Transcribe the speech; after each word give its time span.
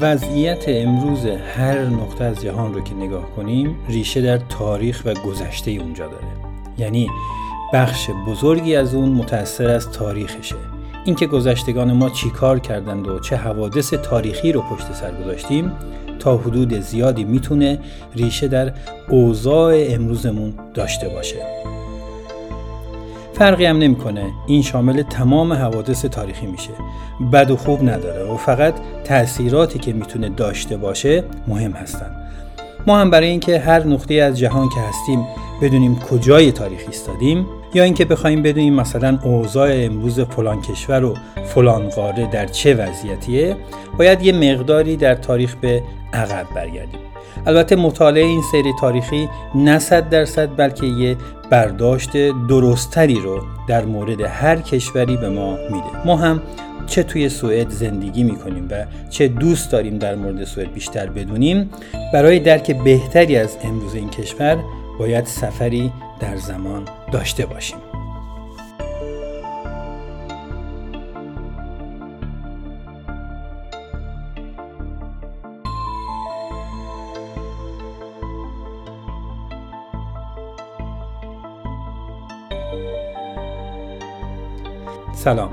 وضعیت 0.00 0.64
امروز 0.66 1.26
هر 1.26 1.78
نقطه 1.78 2.24
از 2.24 2.42
جهان 2.42 2.74
رو 2.74 2.80
که 2.80 2.94
نگاه 2.94 3.30
کنیم 3.36 3.76
ریشه 3.88 4.20
در 4.20 4.38
تاریخ 4.38 5.02
و 5.04 5.14
گذشته 5.14 5.70
اونجا 5.70 6.06
داره. 6.06 6.26
یعنی 6.78 7.08
بخش 7.72 8.10
بزرگی 8.26 8.76
از 8.76 8.94
اون 8.94 9.08
متأثر 9.08 9.68
از 9.68 9.90
تاریخشه. 9.90 10.56
اینکه 11.04 11.26
گذشتگان 11.26 11.92
ما 11.92 12.10
چیکار 12.10 12.58
کردند 12.58 13.08
و 13.08 13.18
چه 13.18 13.36
حوادث 13.36 13.94
تاریخی 13.94 14.52
رو 14.52 14.62
پشت 14.62 14.92
سر 14.92 15.22
گذاشتیم 15.22 15.72
تا 16.18 16.36
حدود 16.36 16.80
زیادی 16.80 17.24
می‌تونه 17.24 17.78
ریشه 18.14 18.48
در 18.48 18.72
اوضاع 19.08 19.84
امروزمون 19.88 20.54
داشته 20.74 21.08
باشه. 21.08 21.67
فرقی 23.38 23.64
هم 23.64 23.78
نمی‌کنه. 23.78 24.32
این 24.46 24.62
شامل 24.62 25.02
تمام 25.02 25.52
حوادث 25.52 26.04
تاریخی 26.04 26.46
میشه. 26.46 26.70
بد 27.32 27.50
و 27.50 27.56
خوب 27.56 27.88
نداره 27.88 28.32
و 28.32 28.36
فقط 28.36 28.74
تاثیراتی 29.04 29.78
که 29.78 29.92
می‌تونه 29.92 30.28
داشته 30.28 30.76
باشه 30.76 31.24
مهم 31.46 31.72
هستن. 31.72 32.10
ما 32.86 32.98
هم 32.98 33.10
برای 33.10 33.28
اینکه 33.28 33.58
هر 33.58 33.84
نقطه 33.84 34.14
از 34.14 34.38
جهان 34.38 34.68
که 34.68 34.80
هستیم 34.80 35.26
بدونیم 35.62 35.98
کجای 35.98 36.52
تاریخ 36.52 36.80
ایستادیم 36.86 37.46
یا 37.74 37.82
اینکه 37.82 38.04
بخوایم 38.04 38.42
بدونیم 38.42 38.74
مثلا 38.74 39.18
اوضاع 39.24 39.70
امروز 39.72 40.20
فلان 40.20 40.62
کشور 40.62 41.04
و 41.04 41.14
فلان 41.44 41.88
قاره 41.88 42.26
در 42.26 42.46
چه 42.46 42.74
وضعیتیه 42.74 43.56
باید 43.98 44.22
یه 44.22 44.32
مقداری 44.32 44.96
در 44.96 45.14
تاریخ 45.14 45.56
به 45.56 45.82
عقب 46.12 46.46
برگردیم. 46.54 47.00
البته 47.46 47.76
مطالعه 47.76 48.24
این 48.24 48.42
سری 48.52 48.72
تاریخی 48.80 49.28
نه 49.54 49.78
صد 49.78 50.08
درصد 50.08 50.56
بلکه 50.56 50.86
یه 50.86 51.16
برداشت 51.50 52.10
درستری 52.48 53.20
رو 53.20 53.40
در 53.68 53.84
مورد 53.84 54.20
هر 54.20 54.56
کشوری 54.56 55.16
به 55.16 55.28
ما 55.28 55.50
میده. 55.50 56.06
ما 56.06 56.16
هم 56.16 56.42
چه 56.86 57.02
توی 57.02 57.28
سوئد 57.28 57.70
زندگی 57.70 58.22
می‌کنیم 58.22 58.68
و 58.70 58.84
چه 59.10 59.28
دوست 59.28 59.72
داریم 59.72 59.98
در 59.98 60.14
مورد 60.14 60.44
سوئد 60.44 60.72
بیشتر 60.72 61.06
بدونیم 61.06 61.70
برای 62.12 62.38
درک 62.38 62.84
بهتری 62.84 63.36
از 63.36 63.56
امروز 63.62 63.94
این 63.94 64.10
کشور 64.10 64.58
باید 64.98 65.26
سفری 65.26 65.92
در 66.20 66.36
زمان 66.36 66.84
داشته 67.12 67.46
باشیم. 67.46 67.87
سلام. 85.28 85.50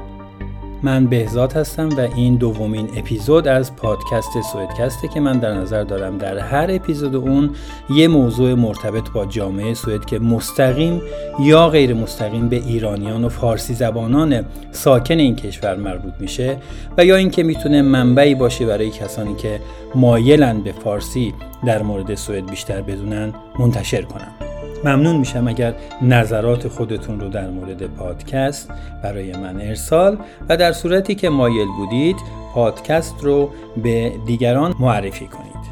من 0.84 1.06
بهزاد 1.06 1.54
هستم 1.54 1.90
و 1.90 2.00
این 2.00 2.36
دومین 2.36 2.90
اپیزود 2.96 3.48
از 3.48 3.76
پادکست 3.76 4.42
سوئدکسته 4.54 5.08
که 5.08 5.20
من 5.20 5.40
در 5.40 5.54
نظر 5.54 5.84
دارم 5.84 6.18
در 6.18 6.38
هر 6.38 6.68
اپیزود 6.70 7.16
اون 7.16 7.50
یه 7.90 8.08
موضوع 8.08 8.54
مرتبط 8.54 9.10
با 9.10 9.26
جامعه 9.26 9.74
سوئد 9.74 10.06
که 10.06 10.20
مستقیم 10.20 11.02
یا 11.40 11.70
غیر 11.70 11.94
مستقیم 11.94 12.50
به 12.50 12.56
ایرانیان 12.56 13.24
و 13.24 13.30
فارسی 13.30 13.74
زبانان 13.74 14.46
ساکن 14.72 15.20
این 15.20 15.36
کشور 15.36 15.76
مربوط 15.76 16.14
میشه 16.20 16.58
و 16.98 17.06
یا 17.06 17.16
اینکه 17.16 17.44
می‌تونه 17.44 17.82
منبعی 17.82 18.36
باشه 18.36 18.66
برای 18.66 18.90
کسانی 18.90 19.36
که 19.36 19.60
مایلن 19.96 20.62
به 20.62 20.72
فارسی 20.72 21.34
در 21.66 21.82
مورد 21.82 22.16
سوئد 22.16 22.50
بیشتر 22.50 22.82
بدونن 22.82 23.34
منتشر 23.60 24.02
کنم 24.02 24.45
ممنون 24.86 25.16
میشم 25.16 25.48
اگر 25.48 25.74
نظرات 26.02 26.68
خودتون 26.68 27.20
رو 27.20 27.30
در 27.30 27.50
مورد 27.50 27.84
پادکست 27.88 28.70
برای 29.04 29.32
من 29.32 29.62
ارسال 29.62 30.18
و 30.50 30.58
در 30.58 30.72
صورتی 30.72 31.16
که 31.16 31.30
مایل 31.30 31.68
بودید 31.68 32.16
پادکست 32.54 33.16
رو 33.22 33.50
به 33.84 34.12
دیگران 34.26 34.76
معرفی 34.80 35.28
کنید. 35.28 35.66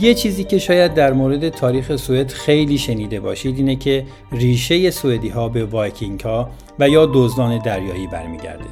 یه 0.00 0.14
چیزی 0.14 0.44
که 0.44 0.58
شاید 0.58 0.94
در 0.94 1.12
مورد 1.12 1.48
تاریخ 1.48 1.96
سوئد 1.96 2.30
خیلی 2.30 2.78
شنیده 2.78 3.20
باشید 3.20 3.56
اینه 3.56 3.76
که 3.76 4.06
ریشه 4.32 4.90
سوئدی 4.90 5.28
ها 5.28 5.48
به 5.48 5.64
وایکینگ 5.64 6.20
ها 6.20 6.50
و 6.78 6.88
یا 6.88 7.10
دزدان 7.14 7.58
دریایی 7.58 8.06
برمیگرده. 8.06 8.64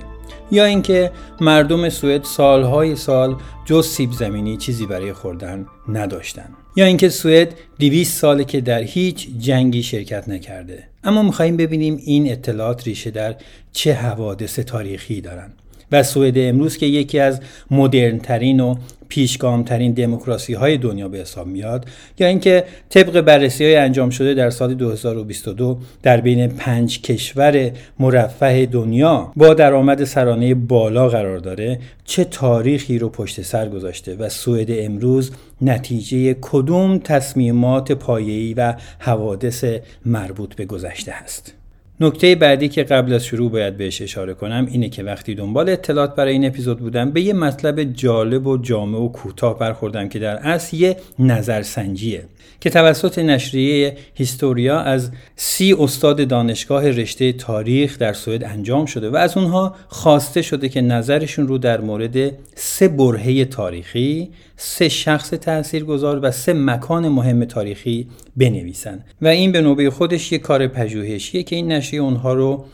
یا 0.50 0.64
اینکه 0.64 1.10
مردم 1.40 1.88
سوئد 1.88 2.24
سالهای 2.24 2.96
سال 2.96 3.36
جز 3.64 3.86
سیب 3.86 4.12
زمینی 4.12 4.56
چیزی 4.56 4.86
برای 4.86 5.12
خوردن 5.12 5.66
نداشتن. 5.88 6.63
یا 6.76 6.84
اینکه 6.84 7.08
سوئد 7.08 7.54
200 7.78 8.20
ساله 8.20 8.44
که 8.44 8.60
در 8.60 8.82
هیچ 8.82 9.28
جنگی 9.38 9.82
شرکت 9.82 10.28
نکرده. 10.28 10.84
اما 11.04 11.22
می‌خواهیم 11.22 11.56
ببینیم 11.56 12.00
این 12.04 12.32
اطلاعات 12.32 12.86
ریشه 12.86 13.10
در 13.10 13.36
چه 13.72 13.94
حوادث 13.94 14.58
تاریخی 14.58 15.20
دارند 15.20 15.54
و 15.92 16.02
سوئد 16.02 16.38
امروز 16.38 16.76
که 16.76 16.86
یکی 16.86 17.18
از 17.18 17.40
مدرنترین 17.70 18.60
و 18.60 18.74
پیشگامترین 19.14 19.92
دموکراسی 19.92 20.54
های 20.54 20.78
دنیا 20.78 21.08
به 21.08 21.18
حساب 21.18 21.46
میاد 21.46 21.86
یا 22.18 22.26
اینکه 22.26 22.64
طبق 22.88 23.20
بررسی 23.20 23.64
های 23.64 23.76
انجام 23.76 24.10
شده 24.10 24.34
در 24.34 24.50
سال 24.50 24.74
2022 24.74 25.78
در 26.02 26.20
بین 26.20 26.48
پنج 26.48 27.02
کشور 27.02 27.70
مرفه 27.98 28.66
دنیا 28.66 29.32
با 29.36 29.54
درآمد 29.54 30.04
سرانه 30.04 30.54
بالا 30.54 31.08
قرار 31.08 31.38
داره 31.38 31.78
چه 32.04 32.24
تاریخی 32.24 32.98
رو 32.98 33.08
پشت 33.08 33.42
سر 33.42 33.68
گذاشته 33.68 34.14
و 34.14 34.28
سوئد 34.28 34.68
امروز 34.70 35.30
نتیجه 35.62 36.36
کدوم 36.40 36.98
تصمیمات 36.98 37.92
پایه‌ای 37.92 38.54
و 38.54 38.74
حوادث 38.98 39.64
مربوط 40.06 40.54
به 40.54 40.64
گذشته 40.64 41.12
هست؟ 41.12 41.63
نکته 42.00 42.34
بعدی 42.34 42.68
که 42.68 42.82
قبل 42.82 43.12
از 43.12 43.24
شروع 43.24 43.50
باید 43.50 43.76
بهش 43.76 44.02
اشاره 44.02 44.34
کنم 44.34 44.66
اینه 44.70 44.88
که 44.88 45.02
وقتی 45.02 45.34
دنبال 45.34 45.68
اطلاعات 45.68 46.14
برای 46.14 46.32
این 46.32 46.46
اپیزود 46.46 46.78
بودم 46.78 47.10
به 47.10 47.20
یه 47.20 47.32
مطلب 47.32 47.82
جالب 47.82 48.46
و 48.46 48.56
جامع 48.56 48.98
و 48.98 49.08
کوتاه 49.08 49.58
برخوردم 49.58 50.08
که 50.08 50.18
در 50.18 50.36
اصل 50.36 50.76
یه 50.76 50.96
نظرسنجیه 51.18 52.24
که 52.60 52.70
توسط 52.70 53.18
نشریه 53.18 53.96
هیستوریا 54.14 54.80
از 54.80 55.10
سی 55.36 55.72
استاد 55.78 56.28
دانشگاه 56.28 56.90
رشته 56.90 57.32
تاریخ 57.32 57.98
در 57.98 58.12
سوئد 58.12 58.44
انجام 58.44 58.86
شده 58.86 59.10
و 59.10 59.16
از 59.16 59.36
اونها 59.36 59.74
خواسته 59.88 60.42
شده 60.42 60.68
که 60.68 60.80
نظرشون 60.80 61.48
رو 61.48 61.58
در 61.58 61.80
مورد 61.80 62.32
سه 62.54 62.88
برهه 62.88 63.44
تاریخی، 63.44 64.30
سه 64.56 64.88
شخص 64.88 65.30
تاثیرگذار 65.30 66.20
و 66.22 66.30
سه 66.30 66.52
مکان 66.52 67.08
مهم 67.08 67.44
تاریخی 67.44 68.06
بنویسن. 68.36 69.04
و 69.22 69.28
این 69.28 69.52
به 69.52 69.60
نوبه 69.60 69.90
خودش 69.90 70.32
یک 70.32 70.40
کار 70.40 70.66
پژوهشیه 70.66 71.42
که 71.42 71.56
این 71.56 71.72
نشریه 71.84 72.02
اونها 72.02 72.34
رو 72.34 72.64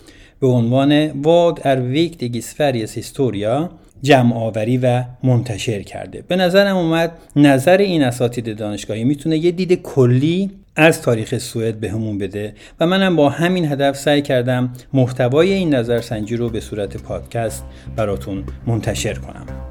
به 0.40 0.46
عنوان 0.46 1.10
واد 1.10 1.60
ار 1.64 1.80
ویکتیگ 1.80 2.40
سفریس 2.40 2.94
هیستوریا 2.94 3.70
جمع 4.02 4.36
آوری 4.36 4.78
و 4.78 5.04
منتشر 5.22 5.82
کرده. 5.82 6.24
به 6.28 6.36
نظرم 6.36 6.76
اومد 6.76 7.12
نظر 7.36 7.76
این 7.76 8.02
اساتید 8.02 8.56
دانشگاهی 8.56 9.04
می‌تونه 9.04 9.38
یه 9.38 9.50
دید 9.50 9.82
کلی 9.82 10.50
از 10.76 11.02
تاریخ 11.02 11.38
سوئد 11.38 11.74
بهمون 11.74 12.18
به 12.18 12.26
بده 12.28 12.54
و 12.80 12.86
منم 12.86 13.16
با 13.16 13.28
همین 13.28 13.72
هدف 13.72 13.96
سعی 13.96 14.22
کردم 14.22 14.72
محتوای 14.92 15.52
این 15.52 15.74
نظرسنجی 15.74 16.36
رو 16.36 16.48
به 16.48 16.60
صورت 16.60 16.96
پادکست 16.96 17.64
براتون 17.96 18.44
منتشر 18.66 19.14
کنم. 19.14 19.69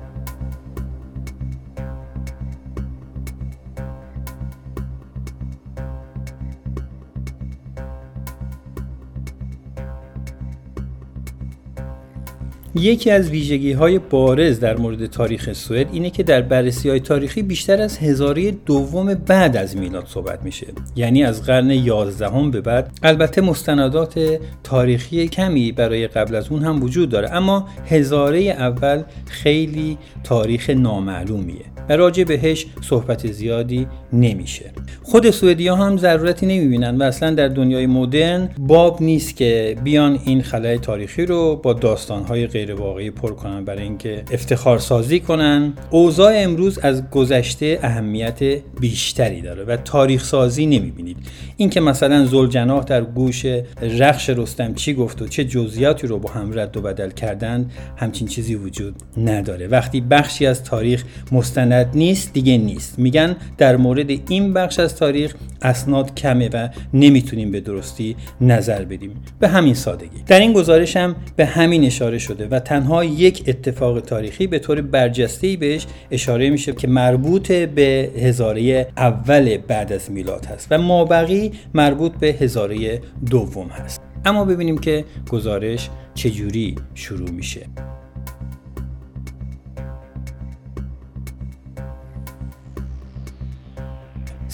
یکی 12.76 13.12
از 13.12 13.30
ویژگی 13.30 13.72
های 13.72 14.00
بارز 14.00 14.60
در 14.60 14.78
مورد 14.78 15.06
تاریخ 15.06 15.54
سوئد 15.54 15.88
اینه 15.92 16.10
که 16.10 16.24
در 16.24 16.42
بررسی 16.42 16.90
های 16.90 17.00
تاریخی 17.00 17.42
بیشتر 17.42 17.82
از 17.82 17.98
هزاره 17.98 18.52
دوم 18.52 19.14
بعد 19.14 19.58
از 19.58 19.78
میلاد 19.78 20.06
صحبت 20.08 20.44
میشه. 20.44 20.68
یعنی 20.96 21.24
از 21.24 21.44
قرن 21.44 21.70
11 21.70 22.50
به 22.52 22.62
بعد. 22.62 22.92
البته 23.04 23.42
مستندات 23.42 24.40
تاریخی 24.64 25.28
کمی 25.28 25.72
برای 25.72 26.08
قبل 26.08 26.36
از 26.36 26.50
اون 26.50 26.64
هم 26.64 26.84
وجود 26.84 27.10
داره 27.10 27.32
اما 27.32 27.68
هزاره 27.86 28.40
اول 28.40 29.04
خیلی 29.26 29.98
تاریخ 30.24 30.70
نامعلومیه 30.70 31.66
و 31.90 31.94
راجع 31.94 32.24
بهش 32.24 32.66
صحبت 32.82 33.32
زیادی 33.32 33.88
نمیشه. 34.14 34.72
خود 35.04 35.30
سوئدیا 35.30 35.76
هم 35.76 35.98
ضرورتی 35.98 36.46
نمی‌بینن 36.46 36.98
و 36.98 37.04
اصلا 37.04 37.32
در 37.32 37.48
دنیای 37.48 37.86
مدرن 37.86 38.50
باب 38.60 39.02
نیست 39.02 39.36
که 39.36 39.76
بیان 39.84 40.20
این 40.26 40.42
خلای 40.42 40.78
تاریخی 40.78 41.26
رو 41.26 41.56
با 41.64 41.74
داستانهای 41.74 42.48
غیر 42.48 42.76
واقعی 42.76 43.12
پر 43.12 43.34
کنن 43.34 43.66
برای 43.66 43.84
اینکه 43.84 44.24
افتخار 44.32 44.80
سازی 44.80 45.20
کنن. 45.20 45.74
اوضاع 45.90 46.34
امروز 46.36 46.80
از 46.80 47.10
گذشته 47.10 47.80
اهمیت 47.84 48.40
بیشتری 48.80 49.42
داره 49.42 49.64
و 49.64 49.78
تاریخ 49.78 50.24
سازی 50.24 50.66
نمی‌بینید. 50.66 51.18
اینکه 51.58 51.82
مثلا 51.82 52.26
زلجناح 52.26 52.84
در 52.84 53.02
گوش 53.02 53.46
رخش 53.82 54.30
رستم 54.30 54.74
چی 54.74 54.94
گفت 54.94 55.22
و 55.22 55.28
چه 55.28 55.44
جزئیاتی 55.44 56.08
رو 56.08 56.20
با 56.20 56.30
هم 56.30 56.60
رد 56.60 56.78
و 56.78 56.82
بدل 56.82 57.12
کردن 57.12 57.70
همچین 57.98 58.28
چیزی 58.28 58.56
وجود 58.56 58.96
نداره. 59.18 59.68
وقتی 59.68 60.02
بخشی 60.02 60.46
از 60.46 60.64
تاریخ 60.64 61.04
مستند 61.32 61.90
نیست 61.96 62.34
دیگه 62.34 62.58
نیست. 62.58 63.00
میگن 63.00 63.36
در 63.58 63.78
مورد 63.78 64.10
این 64.30 64.54
بخش 64.54 64.79
از 64.80 64.96
تاریخ 64.96 65.34
اسناد 65.62 66.16
کمه 66.16 66.50
و 66.54 66.70
نمی‌تونیم 66.94 67.52
به 67.52 67.60
درستی 67.60 68.16
نظر 68.42 68.86
بدیم. 68.86 69.12
به 69.40 69.48
همین 69.48 69.74
سادگی. 69.74 70.24
در 70.28 70.40
این 70.40 70.54
گزارش 70.54 70.98
هم 70.98 71.16
به 71.36 71.46
همین 71.46 71.84
اشاره 71.84 72.18
شده 72.18 72.48
و 72.48 72.60
تنها 72.60 73.04
یک 73.04 73.44
اتفاق 73.48 74.00
تاریخی 74.00 74.48
به 74.48 74.60
طور 74.60 74.82
برجسته 74.82 75.58
بهش 75.58 75.88
اشاره 76.12 76.50
میشه 76.50 76.72
که 76.72 76.88
مربوط 76.88 77.52
به 77.52 78.12
هزاره 78.18 78.88
اول 78.98 79.58
بعد 79.58 79.94
از 79.94 80.12
میلاد 80.12 80.46
هست 80.46 80.68
و 80.72 80.78
مابقی 80.78 81.52
مربوط 81.74 82.12
به 82.12 82.28
هزاره 82.28 83.02
دوم 83.30 83.68
هست. 83.68 84.02
اما 84.26 84.46
ببینیم 84.46 84.78
که 84.78 85.06
گزارش 85.30 85.90
چجوری 86.14 86.76
شروع 86.94 87.30
میشه. 87.30 87.62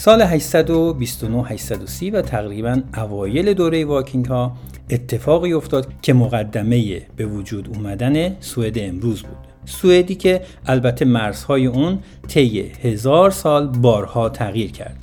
سال 0.06 0.22
829 0.22 1.44
830 1.44 2.10
و 2.10 2.22
تقریبا 2.22 2.82
اوایل 2.96 3.54
دوره 3.54 3.84
واکینگ 3.84 4.26
ها 4.26 4.56
اتفاقی 4.90 5.52
افتاد 5.52 5.88
که 6.02 6.12
مقدمه 6.12 7.02
به 7.16 7.26
وجود 7.26 7.68
اومدن 7.74 8.40
سوئد 8.40 8.78
امروز 8.78 9.22
بود. 9.22 9.36
سوئدی 9.64 10.14
که 10.14 10.40
البته 10.66 11.04
مرزهای 11.04 11.66
اون 11.66 11.98
طی 12.28 12.60
هزار 12.60 13.30
سال 13.30 13.68
بارها 13.68 14.28
تغییر 14.28 14.72
کرد. 14.72 14.96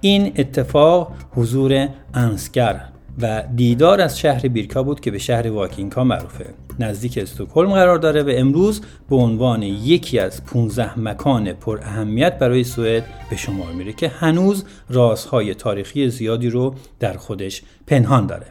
این 0.00 0.32
اتفاق 0.36 1.12
حضور 1.30 1.88
انسگر 2.14 2.80
و 3.22 3.44
دیدار 3.56 4.00
از 4.00 4.18
شهر 4.18 4.48
بیرکا 4.48 4.82
بود 4.82 5.00
که 5.00 5.10
به 5.10 5.18
شهر 5.18 5.50
واکینگا 5.50 6.04
معروفه. 6.04 6.46
نزدیک 6.78 7.18
استکهلم 7.18 7.72
قرار 7.72 7.98
داره 7.98 8.22
و 8.22 8.32
امروز 8.34 8.80
به 9.10 9.16
عنوان 9.16 9.62
یکی 9.62 10.18
از 10.18 10.44
15 10.44 10.98
مکان 10.98 11.52
پر 11.52 11.78
اهمیت 11.82 12.38
برای 12.38 12.64
سوئد 12.64 13.04
به 13.30 13.36
شمار 13.36 13.72
میره 13.72 13.92
که 13.92 14.08
هنوز 14.08 14.64
رازهای 14.88 15.54
تاریخی 15.54 16.08
زیادی 16.10 16.50
رو 16.50 16.74
در 17.00 17.16
خودش 17.16 17.62
پنهان 17.86 18.26
داره. 18.26 18.46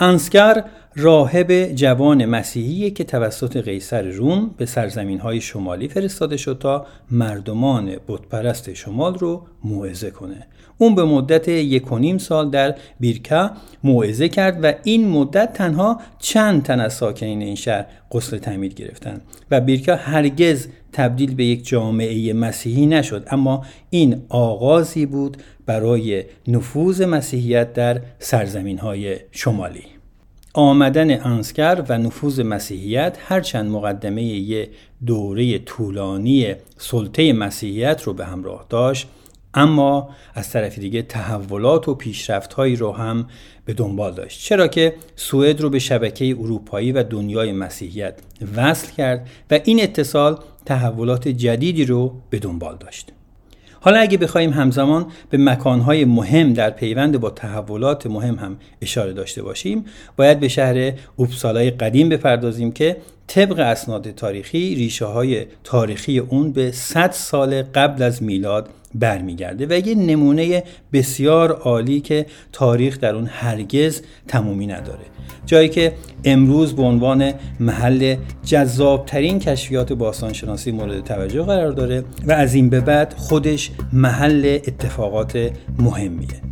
انسگر 0.00 0.64
راهب 0.96 1.64
جوان 1.74 2.24
مسیحی 2.24 2.90
که 2.90 3.04
توسط 3.04 3.56
قیصر 3.56 4.02
روم 4.02 4.54
به 4.56 4.66
سرزمین 4.66 5.18
های 5.18 5.40
شمالی 5.40 5.88
فرستاده 5.88 6.36
شد 6.36 6.58
تا 6.60 6.86
مردمان 7.10 7.96
بتپرست 8.08 8.74
شمال 8.74 9.14
رو 9.14 9.46
موعظه 9.64 10.10
کنه. 10.10 10.46
اون 10.78 10.94
به 10.94 11.04
مدت 11.04 11.48
یک 11.48 11.92
و 11.92 11.98
نیم 11.98 12.18
سال 12.18 12.50
در 12.50 12.74
بیرکا 13.00 13.50
موعظه 13.84 14.28
کرد 14.28 14.58
و 14.62 14.72
این 14.84 15.08
مدت 15.08 15.52
تنها 15.52 16.00
چند 16.18 16.62
تن 16.62 16.80
از 16.80 16.92
ساکنین 16.92 17.42
این 17.42 17.54
شهر 17.54 17.86
غسل 18.12 18.38
تعمید 18.38 18.74
گرفتند 18.74 19.22
و 19.50 19.60
بیرکا 19.60 19.96
هرگز 19.96 20.66
تبدیل 20.92 21.34
به 21.34 21.44
یک 21.44 21.66
جامعه 21.66 22.32
مسیحی 22.32 22.86
نشد. 22.86 23.26
اما 23.30 23.64
این 23.90 24.22
آغازی 24.28 25.06
بود 25.06 25.36
برای 25.68 26.24
نفوذ 26.46 27.02
مسیحیت 27.02 27.72
در 27.72 28.00
سرزمین 28.18 28.78
های 28.78 29.16
شمالی. 29.30 29.84
آمدن 30.54 31.20
انسکر 31.26 31.84
و 31.88 31.98
نفوذ 31.98 32.40
مسیحیت 32.40 33.18
هرچند 33.20 33.70
مقدمه 33.70 34.22
یه 34.22 34.68
دوره 35.06 35.58
طولانی 35.58 36.54
سلطه 36.76 37.32
مسیحیت 37.32 38.02
رو 38.02 38.12
به 38.12 38.24
همراه 38.26 38.66
داشت 38.68 39.08
اما 39.54 40.08
از 40.34 40.50
طرف 40.50 40.78
دیگه 40.78 41.02
تحولات 41.02 41.88
و 41.88 41.94
پیشرفت 41.94 42.52
هایی 42.52 42.76
رو 42.76 42.92
هم 42.92 43.26
به 43.64 43.72
دنبال 43.72 44.14
داشت. 44.14 44.40
چرا 44.40 44.68
که 44.68 44.94
سوئد 45.16 45.60
رو 45.60 45.70
به 45.70 45.78
شبکه 45.78 46.36
اروپایی 46.38 46.92
و 46.92 47.02
دنیای 47.02 47.52
مسیحیت 47.52 48.18
وصل 48.56 48.92
کرد 48.92 49.28
و 49.50 49.60
این 49.64 49.82
اتصال 49.82 50.38
تحولات 50.66 51.28
جدیدی 51.28 51.84
رو 51.84 52.20
به 52.30 52.38
دنبال 52.38 52.76
داشت. 52.76 53.12
حالا 53.80 53.98
اگه 53.98 54.18
بخوایم 54.18 54.50
همزمان 54.50 55.06
به 55.30 55.38
مکانهای 55.38 56.04
مهم 56.04 56.52
در 56.52 56.70
پیوند 56.70 57.20
با 57.20 57.30
تحولات 57.30 58.06
مهم 58.06 58.34
هم 58.34 58.56
اشاره 58.82 59.12
داشته 59.12 59.42
باشیم 59.42 59.84
باید 60.16 60.40
به 60.40 60.48
شهر 60.48 60.92
اوبسالای 61.16 61.70
قدیم 61.70 62.08
بپردازیم 62.08 62.72
که 62.72 62.96
طبق 63.26 63.58
اسناد 63.58 64.10
تاریخی 64.10 64.74
ریشه 64.74 65.04
های 65.04 65.46
تاریخی 65.64 66.18
اون 66.18 66.52
به 66.52 66.72
100 66.72 67.10
سال 67.10 67.62
قبل 67.62 68.02
از 68.02 68.22
میلاد 68.22 68.68
برمیگرده 68.98 69.66
و 69.70 69.86
یه 69.86 69.94
نمونه 69.94 70.62
بسیار 70.92 71.52
عالی 71.52 72.00
که 72.00 72.26
تاریخ 72.52 73.00
در 73.00 73.14
اون 73.14 73.26
هرگز 73.26 74.02
تمومی 74.28 74.66
نداره. 74.66 75.04
جایی 75.46 75.68
که 75.68 75.92
امروز 76.24 76.76
به 76.76 76.82
عنوان 76.82 77.32
محل 77.60 78.16
جذابترین 78.44 79.38
کشفیات 79.38 79.92
باستانشناسی 79.92 80.72
مورد 80.72 81.04
توجه 81.04 81.42
قرار 81.42 81.72
داره 81.72 82.04
و 82.26 82.32
از 82.32 82.54
این 82.54 82.70
به 82.70 82.80
بعد 82.80 83.14
خودش 83.16 83.70
محل 83.92 84.58
اتفاقات 84.66 85.50
مهمیه. 85.78 86.48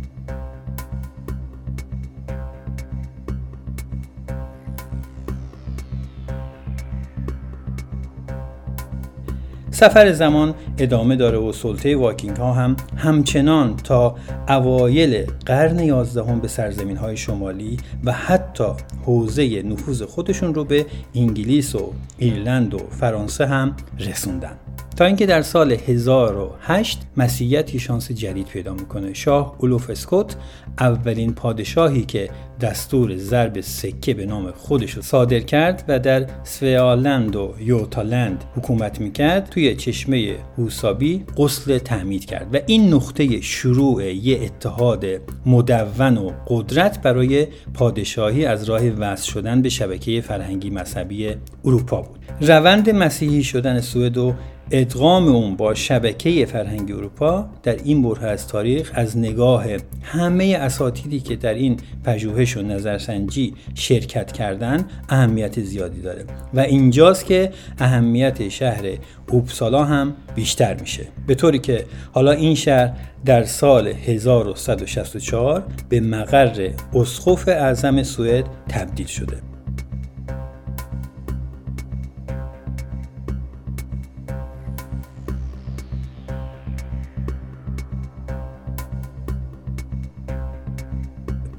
سفر 9.71 10.11
زمان 10.11 10.55
ادامه 10.79 11.15
داره 11.15 11.37
و 11.37 11.53
سلطه 11.53 11.95
واکینگ 11.95 12.37
ها 12.37 12.53
هم 12.53 12.75
همچنان 12.97 13.75
تا 13.75 14.15
اوایل 14.49 15.25
قرن 15.45 15.79
یازدهم 15.79 16.39
به 16.39 16.47
سرزمین 16.47 16.97
های 16.97 17.17
شمالی 17.17 17.77
و 18.03 18.11
حتی 18.11 18.67
حوزه 19.05 19.61
نفوذ 19.61 20.01
خودشون 20.03 20.53
رو 20.53 20.63
به 20.63 20.85
انگلیس 21.15 21.75
و 21.75 21.93
ایرلند 22.17 22.73
و 22.73 22.77
فرانسه 22.77 23.45
هم 23.45 23.75
رسوندن. 23.99 24.57
تا 24.97 25.05
اینکه 25.05 25.25
در 25.25 25.41
سال 25.41 25.71
1008 25.71 27.01
مسیحیت 27.17 27.77
شانس 27.77 28.11
جدید 28.11 28.47
پیدا 28.47 28.73
می‌کنه. 28.73 29.13
شاه 29.13 29.55
اولوف 29.57 29.89
اسکوت 29.89 30.35
اولین 30.79 31.33
پادشاهی 31.33 32.05
که 32.05 32.29
دستور 32.61 33.17
ضرب 33.17 33.61
سکه 33.61 34.13
به 34.13 34.25
نام 34.25 34.51
خودش 34.51 34.91
رو 34.91 35.01
صادر 35.01 35.39
کرد 35.39 35.83
و 35.87 35.99
در 35.99 36.25
سویالند 36.43 37.35
و 37.35 37.53
یوتالند 37.59 38.43
حکومت 38.55 39.01
می‌کرد 39.01 39.49
توی 39.49 39.75
چشمه 39.75 40.35
هوسابی 40.67 41.23
قسل 41.37 41.77
تعمید 41.77 42.25
کرد 42.25 42.47
و 42.55 42.59
این 42.65 42.93
نقطه 42.93 43.41
شروع 43.41 44.03
یه 44.03 44.41
اتحاد 44.41 45.05
مدون 45.45 46.17
و 46.17 46.31
قدرت 46.47 47.01
برای 47.01 47.47
پادشاهی 47.73 48.45
از 48.45 48.63
راه 48.63 48.89
وصل 48.89 49.31
شدن 49.31 49.61
به 49.61 49.69
شبکه 49.69 50.21
فرهنگی 50.21 50.69
مذهبی 50.69 51.35
اروپا 51.65 52.01
بود. 52.01 52.49
روند 52.49 52.89
مسیحی 52.89 53.43
شدن 53.43 53.81
سوئد 53.81 54.17
و 54.17 54.33
ادغام 54.71 55.27
اون 55.27 55.55
با 55.55 55.73
شبکه 55.73 56.45
فرهنگی 56.45 56.93
اروپا 56.93 57.45
در 57.63 57.75
این 57.83 58.01
بره 58.01 58.23
از 58.23 58.47
تاریخ 58.47 58.91
از 58.95 59.17
نگاه 59.17 59.65
همه 60.03 60.57
اساتیدی 60.59 61.19
که 61.19 61.35
در 61.35 61.53
این 61.53 61.77
پژوهش 62.03 62.57
و 62.57 62.61
نظرسنجی 62.61 63.53
شرکت 63.75 64.31
کردن 64.31 64.85
اهمیت 65.09 65.61
زیادی 65.61 66.01
داره 66.01 66.25
و 66.53 66.59
اینجاست 66.59 67.25
که 67.25 67.51
اهمیت 67.79 68.49
شهر 68.49 68.83
اوبسالا 69.29 69.85
هم 69.85 70.13
بیشتر 70.35 70.77
میشه. 70.79 71.07
به 71.27 71.35
طوری 71.35 71.59
که 71.59 71.85
حالا 72.11 72.31
این 72.31 72.55
شهر 72.55 72.93
در 73.25 73.43
سال 73.43 73.87
1164 73.87 75.63
به 75.89 75.99
مقر 75.99 76.69
اسقف 76.93 77.47
اعظم 77.47 78.03
سوئد 78.03 78.45
تبدیل 78.69 79.07
شده. 79.07 79.46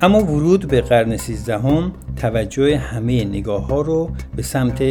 اما 0.01 0.25
ورود 0.25 0.69
به 0.69 0.81
قرن 0.81 1.17
سیزدهم 1.17 1.93
توجه 2.17 2.77
همه 2.77 3.25
نگاه 3.25 3.67
ها 3.67 3.81
رو 3.81 4.11
به 4.37 4.43
سمت 4.43 4.83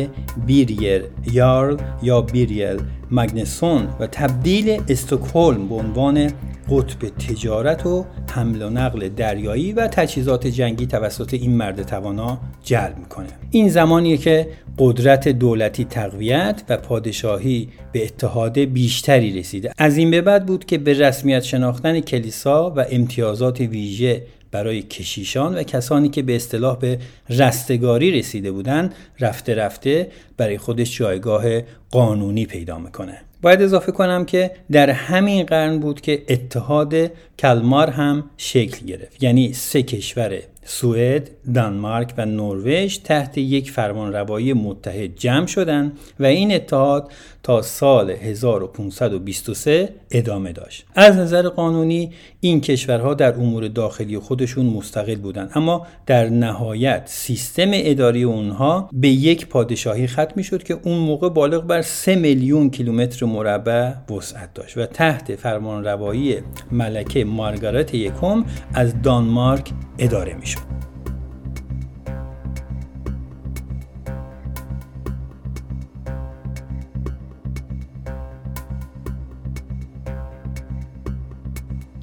بیریر 0.46 1.04
یارل 1.32 1.78
یا 2.04 2.22
بیریل 2.22 2.80
مگنسون 3.12 3.88
و 4.00 4.08
تبدیل 4.08 4.82
استکهلم 4.90 5.68
به 5.68 5.76
عنوان 5.76 6.32
قطب 6.70 7.08
تجارت 7.10 7.86
و 7.86 8.06
حمل 8.32 8.62
و 8.62 8.70
نقل 8.70 9.10
دریایی 9.10 9.74
و 9.74 9.88
تجهیزات 9.88 10.48
جنگی 10.48 10.86
توسط 10.88 11.34
این 11.34 11.56
مرد 11.56 11.84
توانا 11.84 12.40
جلب 12.64 12.98
می‌کنه. 13.00 13.28
این 13.52 13.70
زمانیه 13.70 14.18
که 14.18 14.48
قدرت 14.80 15.28
دولتی 15.28 15.86
تقویت 15.86 16.64
و 16.70 16.78
پادشاهی 16.78 17.70
به 17.92 18.04
اتحاد 18.06 18.60
بیشتری 18.60 19.40
رسیده. 19.40 19.72
از 19.78 19.98
این 19.98 20.12
به 20.12 20.22
بعد 20.22 20.46
بود 20.46 20.66
که 20.66 20.78
به 20.78 20.94
رسمیت 20.94 21.44
شناختن 21.44 22.00
کلیسا 22.00 22.74
و 22.76 22.86
امتیازات 22.92 23.60
ویژه 23.60 24.24
برای 24.51 24.82
کشیشان 24.82 25.56
و 25.56 25.63
کسانی 25.63 26.10
که 26.10 26.22
به 26.22 26.36
اصطلاح 26.36 26.80
به 26.80 27.00
رستگاری 27.30 28.20
رسیده 28.20 28.51
بودند 28.51 28.96
رفته 29.20 29.56
رفته 29.56 30.12
برای 30.38 30.58
خودش 30.58 30.98
جایگاه 30.98 31.62
قانونی 31.92 32.46
پیدا 32.46 32.80
می‌کنه. 32.80 33.18
باید 33.42 33.62
اضافه 33.62 33.92
کنم 33.92 34.25
که 34.25 34.51
در 34.72 34.89
همین 34.89 35.46
قرن 35.46 35.80
بود 35.80 36.01
که 36.01 36.24
اتحاد 36.30 36.96
کلمار 37.39 37.89
هم 37.89 38.24
شکل 38.38 38.86
گرفت. 38.86 39.24
یعنی 39.24 39.54
سه 39.54 39.84
کشور 39.84 40.39
سوئد، 40.63 41.30
دانمارک 41.54 42.13
و 42.18 42.25
نروژ 42.25 42.98
تحت 42.98 43.38
یک 43.38 43.72
فرمان 43.72 44.13
روایی 44.13 44.54
متحد 44.54 45.16
جمع 45.16 45.46
شدند 45.46 45.98
و 46.20 46.25
این 46.25 46.56
اتحاد 46.56 47.12
تا 47.48 47.62
سال 47.62 48.10
1523 48.10 49.89
ادامه 50.12 50.51
داشت. 50.51 50.86
از 50.96 51.16
نظر 51.16 51.50
قانونی 51.50 52.12
این 52.39 52.62
کشورها 52.62 53.13
در 53.13 53.34
امور 53.34 53.68
داخلی 53.68 54.20
خودشون 54.20 54.66
مستقل 54.66 55.16
بودند 55.16 55.51
اما 55.56 55.88
در 56.06 56.30
نهایت 56.30 57.04
سیستم 57.06 57.70
اداری 57.74 58.24
اونها 58.24 58.89
به 58.94 59.08
یک 59.08 59.48
پادشاهی 59.48 60.08
ختم 60.08 60.42
شد 60.42 60.63
که 60.63 60.80
اون 60.84 60.98
موقع 60.98 61.30
بالغ 61.30 61.68
بر 61.68 61.82
3 61.82 62.16
میلیون 62.16 62.70
کیلومتر 62.70 63.25
مربع 63.25 63.94
وسعت 64.18 64.54
داشت 64.54 64.77
و 64.77 64.86
تحت 64.86 65.36
فرمان 65.36 65.84
روایی 65.84 66.38
ملکه 66.72 67.25
مارگارت 67.25 67.94
یکم 67.94 68.46
از 68.74 69.01
دانمارک 69.01 69.72
اداره 70.00 70.34
می 70.34 70.46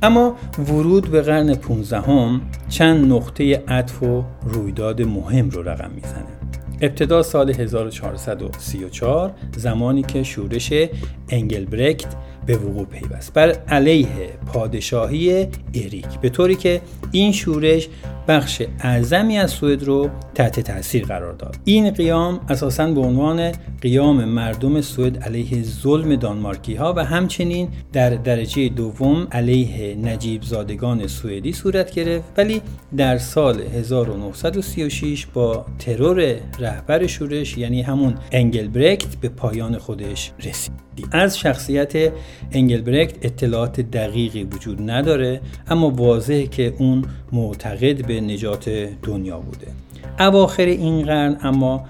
اما 0.04 0.36
ورود 0.58 1.10
به 1.10 1.22
قرن 1.22 1.54
15 1.54 2.00
هم 2.00 2.40
چند 2.68 3.12
نقطه 3.12 3.62
عطف 3.68 4.02
و 4.02 4.24
رویداد 4.42 5.02
مهم 5.02 5.50
رو 5.50 5.62
رقم 5.62 5.90
می‌زنه. 5.94 6.24
ابتدا 6.80 7.22
سال 7.22 7.50
1434 7.50 9.32
زمانی 9.56 10.02
که 10.02 10.22
شورش 10.22 10.72
انگلبرکت 11.28 12.14
به 12.46 12.56
وقوع 12.56 12.86
پیوست 12.86 13.32
بر 13.32 13.50
علیه 13.50 14.08
پادشاهی 14.52 15.48
اریک 15.74 16.20
به 16.20 16.28
طوری 16.28 16.54
که 16.54 16.80
این 17.12 17.32
شورش 17.32 17.88
بخش 18.28 18.62
اعظمی 18.80 19.38
از 19.38 19.50
سوئد 19.50 19.82
رو 19.82 20.10
تحت 20.34 20.60
تاثیر 20.60 21.04
قرار 21.04 21.32
داد. 21.32 21.56
این 21.64 21.90
قیام 21.90 22.40
اساسا 22.48 22.86
به 22.86 23.00
عنوان 23.00 23.52
قیام 23.80 24.24
مردم 24.24 24.80
سوئد 24.80 25.22
علیه 25.22 25.62
ظلم 25.62 26.16
دانمارکی 26.16 26.74
ها 26.74 26.94
و 26.96 27.04
همچنین 27.04 27.68
در 27.92 28.10
درجه 28.10 28.68
دوم 28.68 29.28
علیه 29.32 29.94
نجیب 29.94 30.42
زادگان 30.42 31.06
سوئدی 31.06 31.52
صورت 31.52 31.94
گرفت 31.94 32.24
ولی 32.36 32.62
در 32.96 33.18
سال 33.18 33.60
1936 33.60 35.26
با 35.26 35.66
ترور 35.78 36.36
رهبر 36.58 37.06
شورش 37.06 37.58
یعنی 37.58 37.82
همون 37.82 38.14
انگلبرکت 38.32 39.16
به 39.16 39.28
پایان 39.28 39.78
خودش 39.78 40.32
رسید. 40.40 40.84
از 41.12 41.38
شخصیت 41.38 42.12
انگلبرکت 42.52 43.14
اطلاعات 43.22 43.80
دقیقی 43.80 44.44
وجود 44.44 44.90
نداره 44.90 45.40
اما 45.68 45.90
واضحه 45.90 46.46
که 46.46 46.74
اون 46.78 47.04
معتقد 47.32 48.06
به 48.06 48.13
نجات 48.14 48.68
دنیا 49.02 49.38
بوده. 49.38 49.66
اواخر 50.18 50.62
این 50.64 51.04
قرن 51.06 51.36
اما 51.42 51.84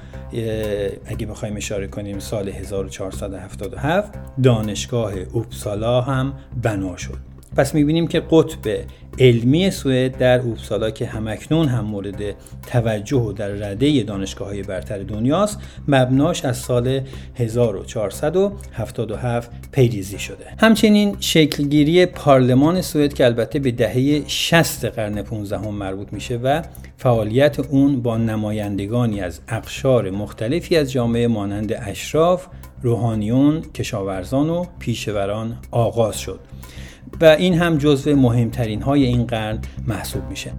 اگه 1.06 1.26
بخوایم 1.26 1.56
اشاره 1.56 1.86
کنیم 1.86 2.18
سال 2.18 2.48
1477 2.48 4.12
دانشگاه 4.42 5.12
اوپسالا 5.32 6.00
هم 6.00 6.32
بنا 6.62 6.96
شد. 6.96 7.33
پس 7.56 7.74
می‌بینیم 7.74 8.06
که 8.06 8.22
قطب 8.30 8.84
علمی 9.18 9.70
سوئد 9.70 10.18
در 10.18 10.40
اوپسالا 10.40 10.90
که 10.90 11.06
همکنون 11.06 11.68
هم 11.68 11.84
مورد 11.84 12.34
توجه 12.66 13.16
و 13.16 13.32
در 13.32 13.48
رده 13.48 14.02
دانشگاه 14.02 14.48
های 14.48 14.62
برتر 14.62 14.98
دنیاست 14.98 15.58
مبناش 15.88 16.44
از 16.44 16.56
سال 16.56 17.00
1477 17.34 19.50
پیریزی 19.72 20.18
شده. 20.18 20.46
همچنین 20.58 21.16
شکلگیری 21.20 22.06
پارلمان 22.06 22.82
سوئد 22.82 23.14
که 23.14 23.24
البته 23.24 23.58
به 23.58 23.70
دهه 23.70 24.24
60 24.26 24.84
قرن 24.84 25.22
15 25.22 25.58
هم 25.58 25.74
مربوط 25.74 26.12
میشه 26.12 26.36
و 26.36 26.62
فعالیت 26.96 27.60
اون 27.60 28.02
با 28.02 28.16
نمایندگانی 28.16 29.20
از 29.20 29.40
اقشار 29.48 30.10
مختلفی 30.10 30.76
از 30.76 30.92
جامعه 30.92 31.28
مانند 31.28 31.72
اشراف، 31.72 32.46
روحانیون، 32.82 33.60
کشاورزان 33.60 34.50
و 34.50 34.64
پیشوران 34.78 35.58
آغاز 35.70 36.20
شد. 36.20 36.40
و 37.20 37.24
این 37.24 37.54
هم 37.54 37.78
جزو 37.78 38.16
مهمترین 38.16 38.82
های 38.82 39.04
این 39.04 39.26
قرن 39.26 39.58
محسوب 39.86 40.22
میشه. 40.30 40.52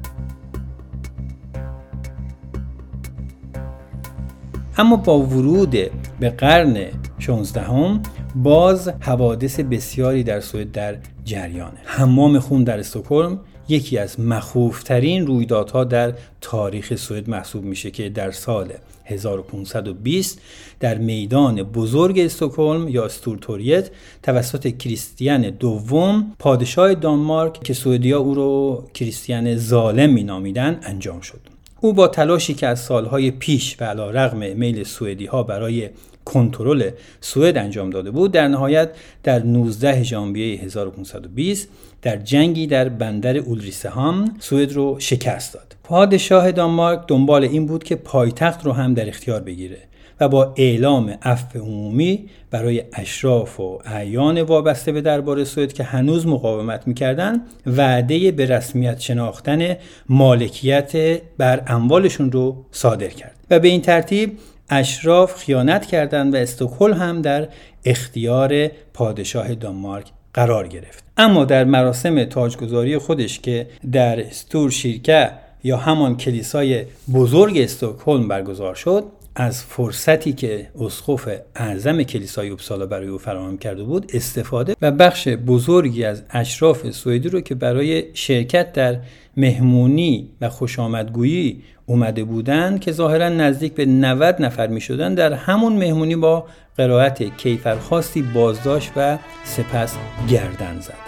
اما 4.77 4.95
با 4.95 5.19
ورود 5.19 5.75
به 6.19 6.29
قرن 6.29 6.77
16 7.19 7.61
هم 7.61 8.01
باز 8.35 8.89
حوادث 8.99 9.59
بسیاری 9.59 10.23
در 10.23 10.39
سوئد 10.39 10.71
در 10.71 10.97
جریانه. 11.23 11.77
حمام 11.83 12.39
خون 12.39 12.63
در 12.63 12.79
استکهلم 12.79 13.39
یکی 13.67 13.97
از 13.97 14.19
مخوفترین 14.19 15.27
رویدادها 15.27 15.83
در 15.83 16.13
تاریخ 16.41 16.95
سوئد 16.95 17.29
محسوب 17.29 17.63
میشه 17.63 17.91
که 17.91 18.09
در 18.09 18.31
سال 18.31 18.73
1520 19.05 20.41
در 20.79 20.97
میدان 20.97 21.63
بزرگ 21.63 22.19
استکهلم 22.19 22.87
یا 22.87 23.05
استورتوریت 23.05 23.89
توسط 24.23 24.77
کریستیان 24.77 25.49
دوم 25.49 26.35
پادشاه 26.39 26.93
دانمارک 26.93 27.63
که 27.63 27.73
سوئدیا 27.73 28.19
او 28.19 28.35
رو 28.35 28.83
کریستیان 28.93 29.55
ظالم 29.55 30.09
مینامیدن 30.09 30.79
انجام 30.83 31.21
شد. 31.21 31.54
او 31.85 31.93
با 31.93 32.07
تلاشی 32.07 32.53
که 32.53 32.67
از 32.67 32.79
سالهای 32.79 33.31
پیش 33.31 33.77
علی 33.81 33.83
رغم 33.83 34.37
میل 34.37 34.83
سوئدی 34.83 35.25
ها 35.25 35.43
برای 35.43 35.89
کنترل 36.25 36.89
سوئد 37.21 37.57
انجام 37.57 37.89
داده 37.89 38.11
بود 38.11 38.31
در 38.31 38.47
نهایت 38.47 38.89
در 39.23 39.43
19 39.43 40.03
ژانویه 40.03 40.59
1520 40.61 41.67
در 42.01 42.17
جنگی 42.17 42.67
در 42.67 42.89
بندر 42.89 43.37
اولریسهامن 43.37 44.35
سوئد 44.39 44.73
رو 44.73 44.95
شکست 44.99 45.53
داد. 45.53 45.75
پادشاه 45.83 46.51
دانمارک 46.51 46.99
دنبال 47.07 47.43
این 47.43 47.65
بود 47.65 47.83
که 47.83 47.95
پایتخت 47.95 48.65
رو 48.65 48.71
هم 48.71 48.93
در 48.93 49.07
اختیار 49.07 49.41
بگیره. 49.41 49.77
و 50.19 50.27
با 50.27 50.53
اعلام 50.57 51.17
عفو 51.21 51.59
عمومی 51.59 52.29
برای 52.51 52.83
اشراف 52.93 53.59
و 53.59 53.79
اعیان 53.85 54.41
وابسته 54.41 54.91
به 54.91 55.01
دربار 55.01 55.43
سوئد 55.43 55.73
که 55.73 55.83
هنوز 55.83 56.27
مقاومت 56.27 56.87
می‌کردند 56.87 57.41
وعده 57.67 58.31
به 58.31 58.45
رسمیت 58.45 58.99
شناختن 58.99 59.75
مالکیت 60.09 61.21
بر 61.37 61.63
اموالشون 61.67 62.31
رو 62.31 62.65
صادر 62.71 63.07
کرد. 63.07 63.35
و 63.49 63.59
به 63.59 63.67
این 63.67 63.81
ترتیب 63.81 64.37
اشراف 64.69 65.35
خیانت 65.35 65.85
کردند 65.85 66.33
و 66.33 66.37
استکهل 66.37 66.93
هم 66.93 67.21
در 67.21 67.47
اختیار 67.85 68.67
پادشاه 68.93 69.55
دانمارک 69.55 70.05
قرار 70.33 70.67
گرفت. 70.67 71.03
اما 71.17 71.45
در 71.45 71.63
مراسم 71.63 72.23
تاجگذاری 72.23 72.97
خودش 72.97 73.39
که 73.39 73.67
در 73.91 74.19
استور 74.19 74.71
شیرکه 74.71 75.31
یا 75.63 75.77
همان 75.77 76.17
کلیسای 76.17 76.85
بزرگ 77.13 77.57
استکهلم 77.57 78.27
برگزار 78.27 78.75
شد 78.75 79.03
از 79.35 79.63
فرصتی 79.63 80.33
که 80.33 80.67
اسقف 80.81 81.29
اعظم 81.55 82.03
کلیسای 82.03 82.49
اوبسالا 82.49 82.85
برای 82.85 83.07
او 83.07 83.17
فراهم 83.17 83.57
کرده 83.57 83.83
بود 83.83 84.11
استفاده 84.13 84.75
و 84.81 84.91
بخش 84.91 85.27
بزرگی 85.27 86.03
از 86.03 86.23
اشراف 86.29 86.91
سوئدی 86.91 87.29
رو 87.29 87.41
که 87.41 87.55
برای 87.55 88.03
شرکت 88.13 88.73
در 88.73 88.97
مهمونی 89.37 90.29
و 90.41 90.49
خوشامدگویی 90.49 91.63
اومده 91.85 92.23
بودند 92.23 92.79
که 92.79 92.91
ظاهرا 92.91 93.29
نزدیک 93.29 93.73
به 93.73 93.85
90 93.85 94.41
نفر 94.41 94.67
می 94.67 94.81
شدن 94.81 95.15
در 95.15 95.33
همون 95.33 95.73
مهمونی 95.73 96.15
با 96.15 96.47
قرائت 96.77 97.37
کیفرخواستی 97.37 98.21
بازداشت 98.21 98.91
و 98.95 99.17
سپس 99.43 99.95
گردن 100.29 100.79
زد. 100.79 101.05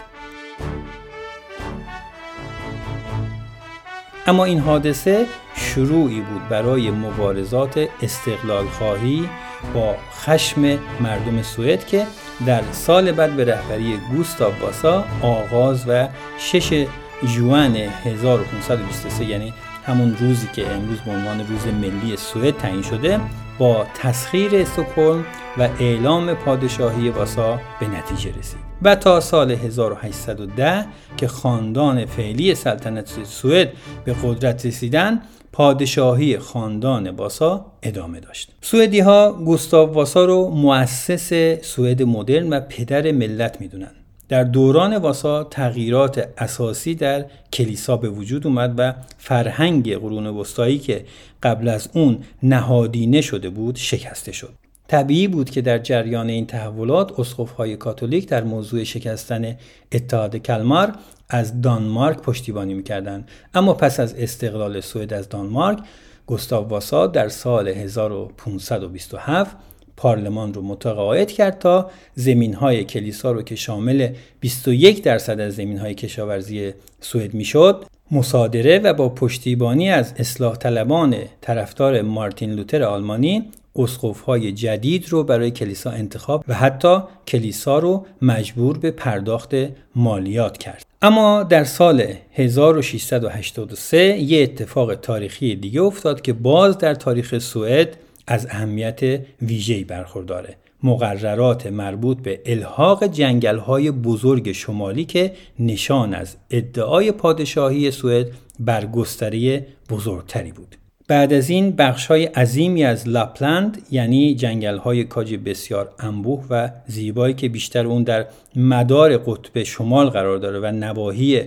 اما 4.28 4.46
این 4.46 4.60
حادثه 4.60 5.26
شروعی 5.56 6.22
بود 6.22 6.50
برای 6.50 6.92
مبارزات 6.92 7.90
استقلال 8.02 8.66
خواهی 8.66 9.30
با 9.74 9.96
خشم 10.14 10.62
مردم 11.02 11.42
سوئد 11.42 11.86
که 11.86 12.08
در 12.46 12.62
سال 12.72 13.12
بعد 13.12 13.36
به 13.36 13.46
رهبری 13.46 14.00
گوستاو 14.12 14.54
واسا 14.62 15.06
آغاز 15.22 15.86
و 15.88 16.08
6 16.38 16.88
جوان 17.36 17.76
1523 17.76 19.26
یعنی 19.26 19.54
همون 19.86 20.18
روزی 20.20 20.48
که 20.54 20.72
امروز 20.72 21.00
به 21.00 21.12
عنوان 21.12 21.40
روز 21.40 21.68
ملی 21.68 22.18
سوئد 22.18 22.58
تعیین 22.58 22.82
شده 22.82 23.20
با 23.58 23.88
تسخیر 23.96 24.56
استکهلم 24.56 25.26
و 25.58 25.70
اعلام 25.80 26.34
پادشاهی 26.34 27.10
واسا 27.10 27.60
به 27.80 27.88
نتیجه 27.88 28.40
رسید. 28.40 28.67
و 28.82 28.96
تا 28.96 29.20
سال 29.20 29.52
1810 29.52 30.86
که 31.18 31.28
خاندان 31.28 32.06
فعلی 32.06 32.56
سلطنت 32.56 33.24
سوئد 33.24 33.74
به 34.06 34.16
قدرت 34.24 34.66
رسیدن 34.66 35.22
پادشاهی 35.52 36.38
خاندان 36.38 37.10
واسا 37.10 37.66
ادامه 37.84 38.20
داشت. 38.20 38.52
سوئدی 38.62 39.00
ها 39.00 39.32
گوستاو 39.32 39.94
واسا 39.94 40.26
رو 40.26 40.50
مؤسس 40.50 41.34
سوئد 41.62 42.04
مدرن 42.04 42.50
و 42.50 42.60
پدر 42.60 43.12
ملت 43.12 43.62
می‌دونن. 43.62 43.92
در 44.30 44.44
دوران 44.44 44.98
واسا 44.98 45.44
تغییرات 45.44 46.30
اساسی 46.38 46.96
در 46.96 47.26
کلیسا 47.54 47.98
به 47.98 48.10
وجود 48.10 48.48
اومد 48.48 48.74
و 48.78 48.94
فرهنگ 49.18 49.96
قرون 49.96 50.28
وسطایی 50.28 50.78
که 50.78 51.06
قبل 51.44 51.68
از 51.68 51.90
اون 51.94 52.20
نهادینه 52.44 53.22
شده 53.22 53.50
بود 53.50 53.76
شکسته 53.76 54.32
شد. 54.32 54.67
طبیعی 54.88 55.28
بود 55.28 55.50
که 55.50 55.62
در 55.62 55.78
جریان 55.78 56.30
این 56.30 56.46
تحولات 56.46 57.20
اسقف‌های 57.20 57.76
کاتولیک 57.76 58.28
در 58.28 58.44
موضوع 58.44 58.84
شکستن 58.84 59.58
اتحاد 59.92 60.38
کلمار 60.38 60.96
از 61.30 61.62
دانمارک 61.62 62.18
پشتیبانی 62.18 62.74
می‌کردند. 62.74 63.30
اما 63.54 63.74
پس 63.74 64.00
از 64.00 64.16
استقلال 64.16 64.82
سوئد 64.82 65.14
از 65.14 65.30
دانمارک 65.30 65.80
گستاو 66.28 66.68
واسا 66.68 67.08
در 67.08 67.30
سال 67.30 67.68
1527 67.68 69.56
پارلمان 69.98 70.54
رو 70.54 70.62
متقاعد 70.62 71.32
کرد 71.32 71.60
تا 71.60 71.92
زمین 72.16 72.54
های 72.54 72.84
کلیسا 72.84 73.32
رو 73.32 73.42
که 73.42 73.56
شامل 73.56 74.10
21 74.40 75.04
درصد 75.04 75.40
از 75.40 75.56
زمین 75.56 75.78
های 75.78 75.94
کشاورزی 75.94 76.74
سوئد 77.02 77.34
می‌شد 77.34 77.86
مصادره 78.12 78.80
و 78.80 78.94
با 78.94 79.10
پشتیبانی 79.10 79.90
از 79.90 80.14
اصلاح 80.18 80.56
طلبان 80.56 81.16
طرفدار 81.42 82.02
مارتین 82.02 82.52
لوتر 82.52 82.84
آلمانی 82.84 83.52
اسقف 83.78 84.22
های 84.22 84.52
جدید 84.52 85.10
رو 85.10 85.24
برای 85.24 85.52
کلیسا 85.52 85.92
انتخاب 85.92 86.44
و 86.48 86.54
حتی 86.54 87.00
کلیسا 87.28 87.80
رو 87.80 88.06
مجبور 88.22 88.78
به 88.78 88.92
پرداخت 88.92 89.56
مالیات 89.96 90.58
کرد. 90.58 90.86
اما 91.02 91.44
در 91.44 91.64
سال 91.64 92.14
1683 92.34 93.98
یه 93.98 94.44
اتفاق 94.44 94.96
تاریخی 94.96 95.56
دیگه 95.56 95.82
افتاد 95.82 96.22
که 96.22 96.34
باز 96.34 96.78
در 96.78 96.96
تاریخ 96.96 97.38
سوئد 97.38 97.98
از 98.28 98.48
اهمیت 98.50 99.22
ویژه‌ای 99.42 99.84
برخورداره. 99.84 100.56
مقررات 100.84 101.68
مربوط 101.68 102.18
به 102.18 102.42
الحاق 102.46 103.08
جنگل 103.08 103.58
های 103.58 103.92
بزرگ 103.92 104.52
شمالی 104.52 105.06
که 105.06 105.32
نشان 105.60 106.14
از 106.14 106.36
ادعای 106.50 107.12
پادشاهی 107.12 107.92
سوئد 107.92 108.28
بر 108.60 108.86
گستره 108.86 109.66
بزرگتری 109.90 110.52
بود. 110.52 110.76
بعد 111.08 111.34
از 111.34 111.50
این 111.50 111.72
بخش 111.72 112.06
های 112.06 112.26
عظیمی 112.26 112.84
از 112.84 113.08
لاپلند 113.08 113.82
یعنی 113.92 114.36
جنگل 114.36 114.78
های 114.78 115.04
کاج 115.04 115.36
بسیار 115.36 115.90
انبوه 116.00 116.46
و 116.50 116.70
زیبایی 116.88 117.34
که 117.34 117.50
بیشتر 117.50 117.86
اون 117.86 118.04
در 118.04 118.26
مدار 118.56 119.18
قطب 119.18 119.64
شمال 119.64 120.10
قرار 120.10 120.38
داره 120.38 120.60
و 120.60 120.72
نواحی 120.72 121.42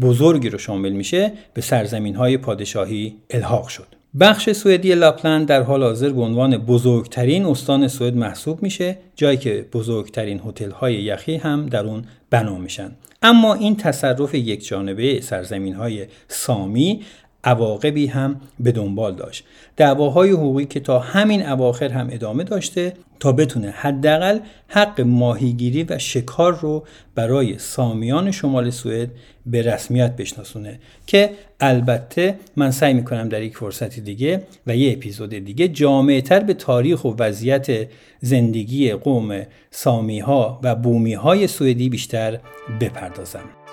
بزرگی 0.00 0.48
رو 0.48 0.58
شامل 0.58 0.92
میشه 0.92 1.32
به 1.54 1.60
سرزمین 1.60 2.14
های 2.14 2.36
پادشاهی 2.36 3.16
الحاق 3.30 3.68
شد. 3.68 3.86
بخش 4.20 4.52
سوئدی 4.52 4.94
لاپلند 4.94 5.48
در 5.48 5.62
حال 5.62 5.82
حاضر 5.82 6.08
به 6.08 6.20
عنوان 6.20 6.56
بزرگترین 6.56 7.44
استان 7.44 7.88
سوئد 7.88 8.16
محسوب 8.16 8.62
میشه 8.62 8.98
جایی 9.16 9.36
که 9.36 9.66
بزرگترین 9.72 10.40
هتل 10.46 10.70
های 10.70 10.94
یخی 10.94 11.36
هم 11.36 11.66
در 11.66 11.84
اون 11.84 12.04
بنا 12.30 12.58
میشن 12.58 12.90
اما 13.22 13.54
این 13.54 13.76
تصرف 13.76 14.34
یک 14.34 14.66
جانبه 14.66 15.20
سرزمین 15.20 15.74
های 15.74 16.06
سامی 16.28 17.00
عواقبی 17.46 18.06
هم 18.06 18.40
به 18.60 18.72
دنبال 18.72 19.14
داشت. 19.14 19.44
دعواهای 19.76 20.30
حقوقی 20.30 20.64
که 20.64 20.80
تا 20.80 20.98
همین 20.98 21.48
اواخر 21.48 21.88
هم 21.88 22.08
ادامه 22.10 22.44
داشته 22.44 22.92
تا 23.20 23.32
بتونه 23.32 23.70
حداقل 23.70 24.38
حق 24.68 25.00
ماهیگیری 25.00 25.84
و 25.88 25.98
شکار 25.98 26.58
رو 26.60 26.84
برای 27.14 27.58
سامیان 27.58 28.30
شمال 28.30 28.70
سوئد 28.70 29.08
به 29.46 29.62
رسمیت 29.62 30.16
بشناسونه 30.16 30.80
که 31.06 31.30
البته 31.60 32.38
من 32.56 32.70
سعی 32.70 32.94
می‌کنم 32.94 33.28
در 33.28 33.42
یک 33.42 33.56
فرصتی 33.56 34.00
دیگه 34.00 34.42
و 34.66 34.76
یه 34.76 34.92
اپیزود 34.92 35.30
دیگه 35.30 35.68
جامعه 35.68 36.20
تر 36.20 36.40
به 36.40 36.54
تاریخ 36.54 37.04
و 37.04 37.14
وضعیت 37.18 37.88
زندگی 38.20 38.92
قوم 38.92 39.42
سامی 39.70 40.18
ها 40.18 40.60
و 40.62 40.74
بومی 40.74 41.14
های 41.14 41.46
سوئدی 41.46 41.88
بیشتر 41.88 42.38
بپردازم. 42.80 43.65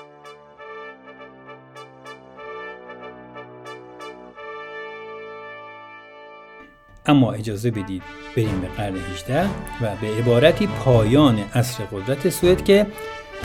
اما 7.05 7.31
اجازه 7.31 7.72
بدید 7.72 8.03
بریم 8.36 8.62
به 8.62 8.67
قرن 8.67 8.95
18 9.13 9.45
و 9.81 9.95
به 10.01 10.07
عبارتی 10.19 10.67
پایان 10.67 11.39
عصر 11.55 11.83
قدرت 11.83 12.29
سوئد 12.29 12.63
که 12.63 12.88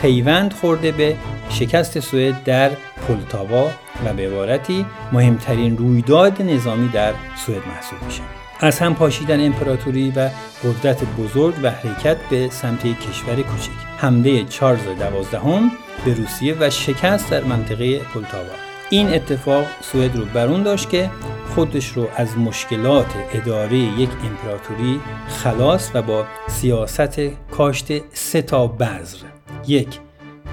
پیوند 0.02 0.52
خورده 0.52 0.92
به 0.92 1.16
شکست 1.50 2.00
سوئد 2.00 2.44
در 2.44 2.70
پولتاوا 3.06 3.70
و 4.04 4.12
به 4.16 4.26
عبارتی 4.26 4.86
مهمترین 5.12 5.76
رویداد 5.76 6.42
نظامی 6.42 6.88
در 6.88 7.14
سوئد 7.46 7.62
محسوب 7.66 8.02
میشه. 8.06 8.22
از 8.61 8.78
هم 8.78 8.94
پاشیدن 8.94 9.46
امپراتوری 9.46 10.11
و 10.16 10.30
قدرت 10.64 11.04
بزرگ 11.04 11.54
و 11.62 11.70
حرکت 11.70 12.16
به 12.30 12.48
سمت 12.50 12.83
کشور 12.83 13.35
کوچک. 13.35 13.70
حمله 13.96 14.44
چارلز 14.44 14.98
دوازدهم 14.98 15.70
به 16.04 16.14
روسیه 16.14 16.56
و 16.61 16.70
شکست 16.70 17.30
در 17.30 17.44
منطقه 17.44 17.98
پولتاوا. 17.98 18.67
این 18.90 19.14
اتفاق 19.14 19.64
سوئد 19.81 20.16
رو 20.16 20.24
برون 20.24 20.62
داشت 20.62 20.90
که 20.90 21.11
خودش 21.55 21.88
رو 21.88 22.09
از 22.16 22.38
مشکلات 22.38 23.07
اداره 23.33 23.77
یک 23.77 24.09
امپراتوری 24.24 25.01
خلاص 25.29 25.90
و 25.94 26.03
با 26.03 26.24
سیاست 26.48 27.20
کاشت 27.51 28.14
سه 28.14 28.42
تا 28.42 28.66
بذر. 28.66 29.18
یک 29.66 30.01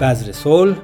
بذر 0.00 0.32
صلح 0.32 0.76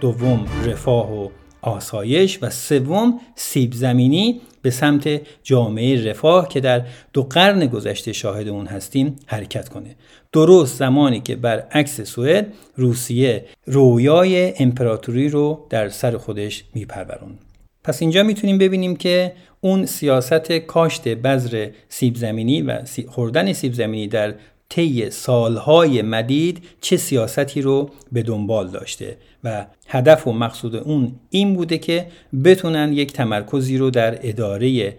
دوم 0.00 0.46
رفاه 0.64 1.12
و 1.12 1.28
آسایش 1.68 2.38
و 2.42 2.50
سوم 2.50 3.20
سیب 3.34 3.72
زمینی 3.72 4.40
به 4.62 4.70
سمت 4.70 5.20
جامعه 5.42 6.10
رفاه 6.10 6.48
که 6.48 6.60
در 6.60 6.82
دو 7.12 7.22
قرن 7.22 7.66
گذشته 7.66 8.12
شاهد 8.12 8.48
اون 8.48 8.66
هستیم 8.66 9.16
حرکت 9.26 9.68
کنه. 9.68 9.96
درست 10.32 10.76
زمانی 10.78 11.20
که 11.20 11.36
برعکس 11.36 12.00
سوئد 12.00 12.52
روسیه 12.76 13.44
رویای 13.66 14.54
امپراتوری 14.58 15.28
رو 15.28 15.66
در 15.70 15.88
سر 15.88 16.16
خودش 16.16 16.64
میپرورون 16.74 17.38
پس 17.84 18.02
اینجا 18.02 18.22
می‌تونیم 18.22 18.58
ببینیم 18.58 18.96
که 18.96 19.32
اون 19.60 19.86
سیاست 19.86 20.52
کاشت 20.52 21.08
بذر 21.08 21.68
سیب 21.88 22.16
زمینی 22.16 22.62
و 22.62 22.82
خوردن 23.08 23.52
سیب 23.52 23.72
زمینی 23.72 24.08
در 24.08 24.34
طی 24.70 25.10
سالهای 25.10 26.02
مدید 26.02 26.64
چه 26.80 26.96
سیاستی 26.96 27.62
رو 27.62 27.90
به 28.12 28.22
دنبال 28.22 28.68
داشته 28.70 29.16
و 29.44 29.66
هدف 29.88 30.26
و 30.26 30.32
مقصود 30.32 30.76
اون 30.76 31.12
این 31.30 31.54
بوده 31.54 31.78
که 31.78 32.06
بتونن 32.44 32.92
یک 32.92 33.12
تمرکزی 33.12 33.78
رو 33.78 33.90
در 33.90 34.18
اداره 34.22 34.96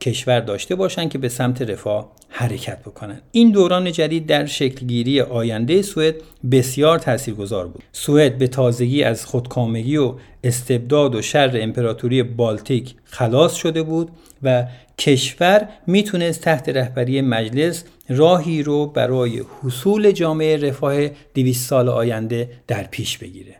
کشور 0.00 0.40
داشته 0.40 0.74
باشن 0.74 1.08
که 1.08 1.18
به 1.18 1.28
سمت 1.28 1.62
رفاه 1.62 2.12
حرکت 2.28 2.80
بکنن. 2.80 3.20
این 3.32 3.50
دوران 3.50 3.92
جدید 3.92 4.26
در 4.26 4.46
شکلگیری 4.46 5.20
آینده 5.20 5.82
سوئد 5.82 6.14
بسیار 6.50 6.98
تاثیرگذار 6.98 7.68
بود. 7.68 7.82
سوئد 7.92 8.38
به 8.38 8.48
تازگی 8.48 9.02
از 9.02 9.26
خودکامگی 9.26 9.96
و 9.96 10.14
استبداد 10.44 11.14
و 11.14 11.22
شر 11.22 11.58
امپراتوری 11.62 12.22
بالتیک 12.22 12.94
خلاص 13.04 13.54
شده 13.54 13.82
بود 13.82 14.10
و 14.42 14.66
کشور 14.98 15.68
می‌تونست 15.86 16.40
تحت 16.40 16.68
رهبری 16.68 17.20
مجلس 17.20 17.84
راهی 18.08 18.62
رو 18.62 18.86
برای 18.86 19.42
حصول 19.62 20.10
جامعه 20.10 20.56
رفاه 20.56 21.08
200 21.34 21.68
سال 21.68 21.88
آینده 21.88 22.50
در 22.66 22.82
پیش 22.82 23.18
بگیره. 23.18 23.54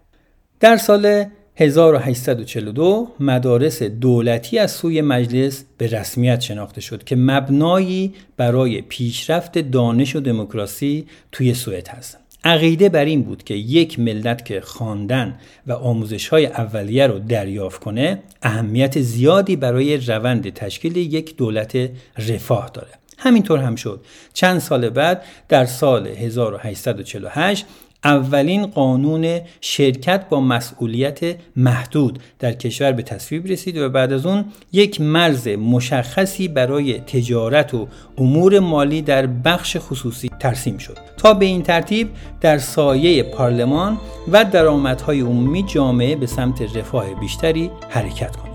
در 0.61 0.77
سال 0.77 1.25
1842 1.61 3.09
مدارس 3.21 3.83
دولتی 3.83 4.59
از 4.59 4.71
سوی 4.71 5.01
مجلس 5.01 5.65
به 5.79 5.87
رسمیت 5.87 6.41
شناخته 6.41 6.81
شد 6.81 7.05
که 7.05 7.17
مبنایی 7.17 8.15
برای 8.37 8.83
پیشرفت 8.83 9.59
دانش 9.59 10.17
و 10.17 10.21
دموکراسی 10.21 11.07
توی 11.33 11.55
سوئد 11.55 11.89
هست. 11.89 12.19
عقیده 12.45 12.89
بر 12.89 13.05
این 13.05 13.23
بود 13.23 13.45
که 13.45 13.55
یک 13.55 13.99
ملت 13.99 14.45
که 14.45 14.61
خواندن 14.61 15.35
و 15.67 15.73
آموزش 15.73 16.29
های 16.29 16.47
اولیه 16.47 17.07
رو 17.07 17.19
دریافت 17.19 17.81
کنه 17.81 18.23
اهمیت 18.43 19.01
زیادی 19.01 19.57
برای 19.57 19.97
روند 19.97 20.51
تشکیل 20.51 20.97
یک 20.97 21.37
دولت 21.37 21.91
رفاه 22.29 22.71
داره. 22.75 22.91
همینطور 23.19 23.59
هم 23.59 23.77
شد. 23.77 24.01
چند 24.33 24.59
سال 24.59 24.91
بعد 24.91 25.23
در 25.49 25.65
سال 25.65 26.07
1848 26.07 27.67
اولین 28.05 28.67
قانون 28.67 29.41
شرکت 29.61 30.29
با 30.29 30.41
مسئولیت 30.41 31.21
محدود 31.57 32.19
در 32.39 32.53
کشور 32.53 32.93
به 32.93 33.03
تصویب 33.03 33.47
رسید 33.47 33.77
و 33.77 33.89
بعد 33.89 34.13
از 34.13 34.27
اون 34.27 34.45
یک 34.73 35.01
مرز 35.01 35.49
مشخصی 35.49 36.49
برای 36.49 37.01
تجارت 37.01 37.75
و 37.75 37.89
امور 38.19 38.59
مالی 38.59 39.03
در 39.03 39.27
بخش 39.27 39.77
خصوصی 39.81 40.31
ترسیم 40.41 40.79
شد. 40.79 40.99
تا 41.17 41.35
به 41.35 41.47
این 41.47 41.63
ترتیب 41.63 42.11
در 42.41 42.59
سایه 42.59 43.23
پارلمان 43.23 43.99
و 44.33 44.45
درآمدهای 44.45 45.21
عمومی 45.21 45.63
جامعه 45.63 46.17
به 46.17 46.27
سمت 46.27 46.77
رفاه 46.77 47.21
بیشتری 47.21 47.71
حرکت 47.89 48.37
کند 48.37 48.48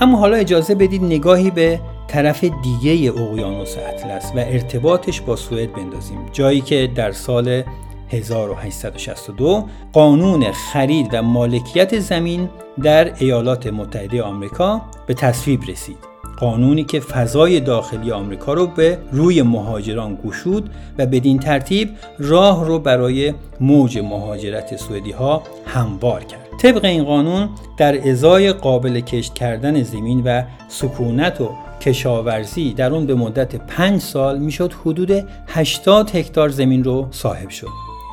اما 0.00 0.18
حالا 0.18 0.36
اجازه 0.36 0.74
بدید 0.74 1.04
نگاهی 1.04 1.50
به 1.50 1.80
طرف 2.08 2.44
دیگه 2.44 3.12
اقیانوس 3.12 3.76
اطلس 3.78 4.32
و 4.36 4.38
ارتباطش 4.38 5.20
با 5.20 5.36
سوئد 5.36 5.72
بندازیم. 5.72 6.26
جایی 6.32 6.60
که 6.60 6.90
در 6.94 7.12
سال 7.12 7.62
1862 8.08 9.64
قانون 9.92 10.52
خرید 10.52 11.08
و 11.12 11.22
مالکیت 11.22 11.98
زمین 11.98 12.48
در 12.82 13.14
ایالات 13.14 13.66
متحده 13.66 14.22
آمریکا 14.22 14.82
به 15.06 15.14
تصویب 15.14 15.62
رسید. 15.68 16.09
قانونی 16.40 16.84
که 16.84 17.00
فضای 17.00 17.60
داخلی 17.60 18.12
آمریکا 18.12 18.52
رو 18.52 18.66
به 18.66 18.98
روی 19.12 19.42
مهاجران 19.42 20.18
گشود 20.26 20.70
و 20.98 21.06
بدین 21.06 21.38
ترتیب 21.38 21.90
راه 22.18 22.66
رو 22.66 22.78
برای 22.78 23.34
موج 23.60 23.98
مهاجرت 23.98 24.76
سوئدی 24.76 25.10
ها 25.10 25.42
هموار 25.66 26.24
کرد. 26.24 26.40
طبق 26.62 26.84
این 26.84 27.04
قانون 27.04 27.48
در 27.76 28.08
ازای 28.08 28.52
قابل 28.52 29.00
کشت 29.00 29.34
کردن 29.34 29.82
زمین 29.82 30.22
و 30.24 30.42
سکونت 30.68 31.40
و 31.40 31.50
کشاورزی 31.80 32.72
در 32.72 32.92
اون 32.92 33.06
به 33.06 33.14
مدت 33.14 33.56
پنج 33.56 34.00
سال 34.00 34.38
می‌شد 34.38 34.72
حدود 34.72 35.10
80 35.46 36.16
هکتار 36.16 36.48
زمین 36.48 36.84
رو 36.84 37.08
صاحب 37.10 37.48
شد. 37.48 37.68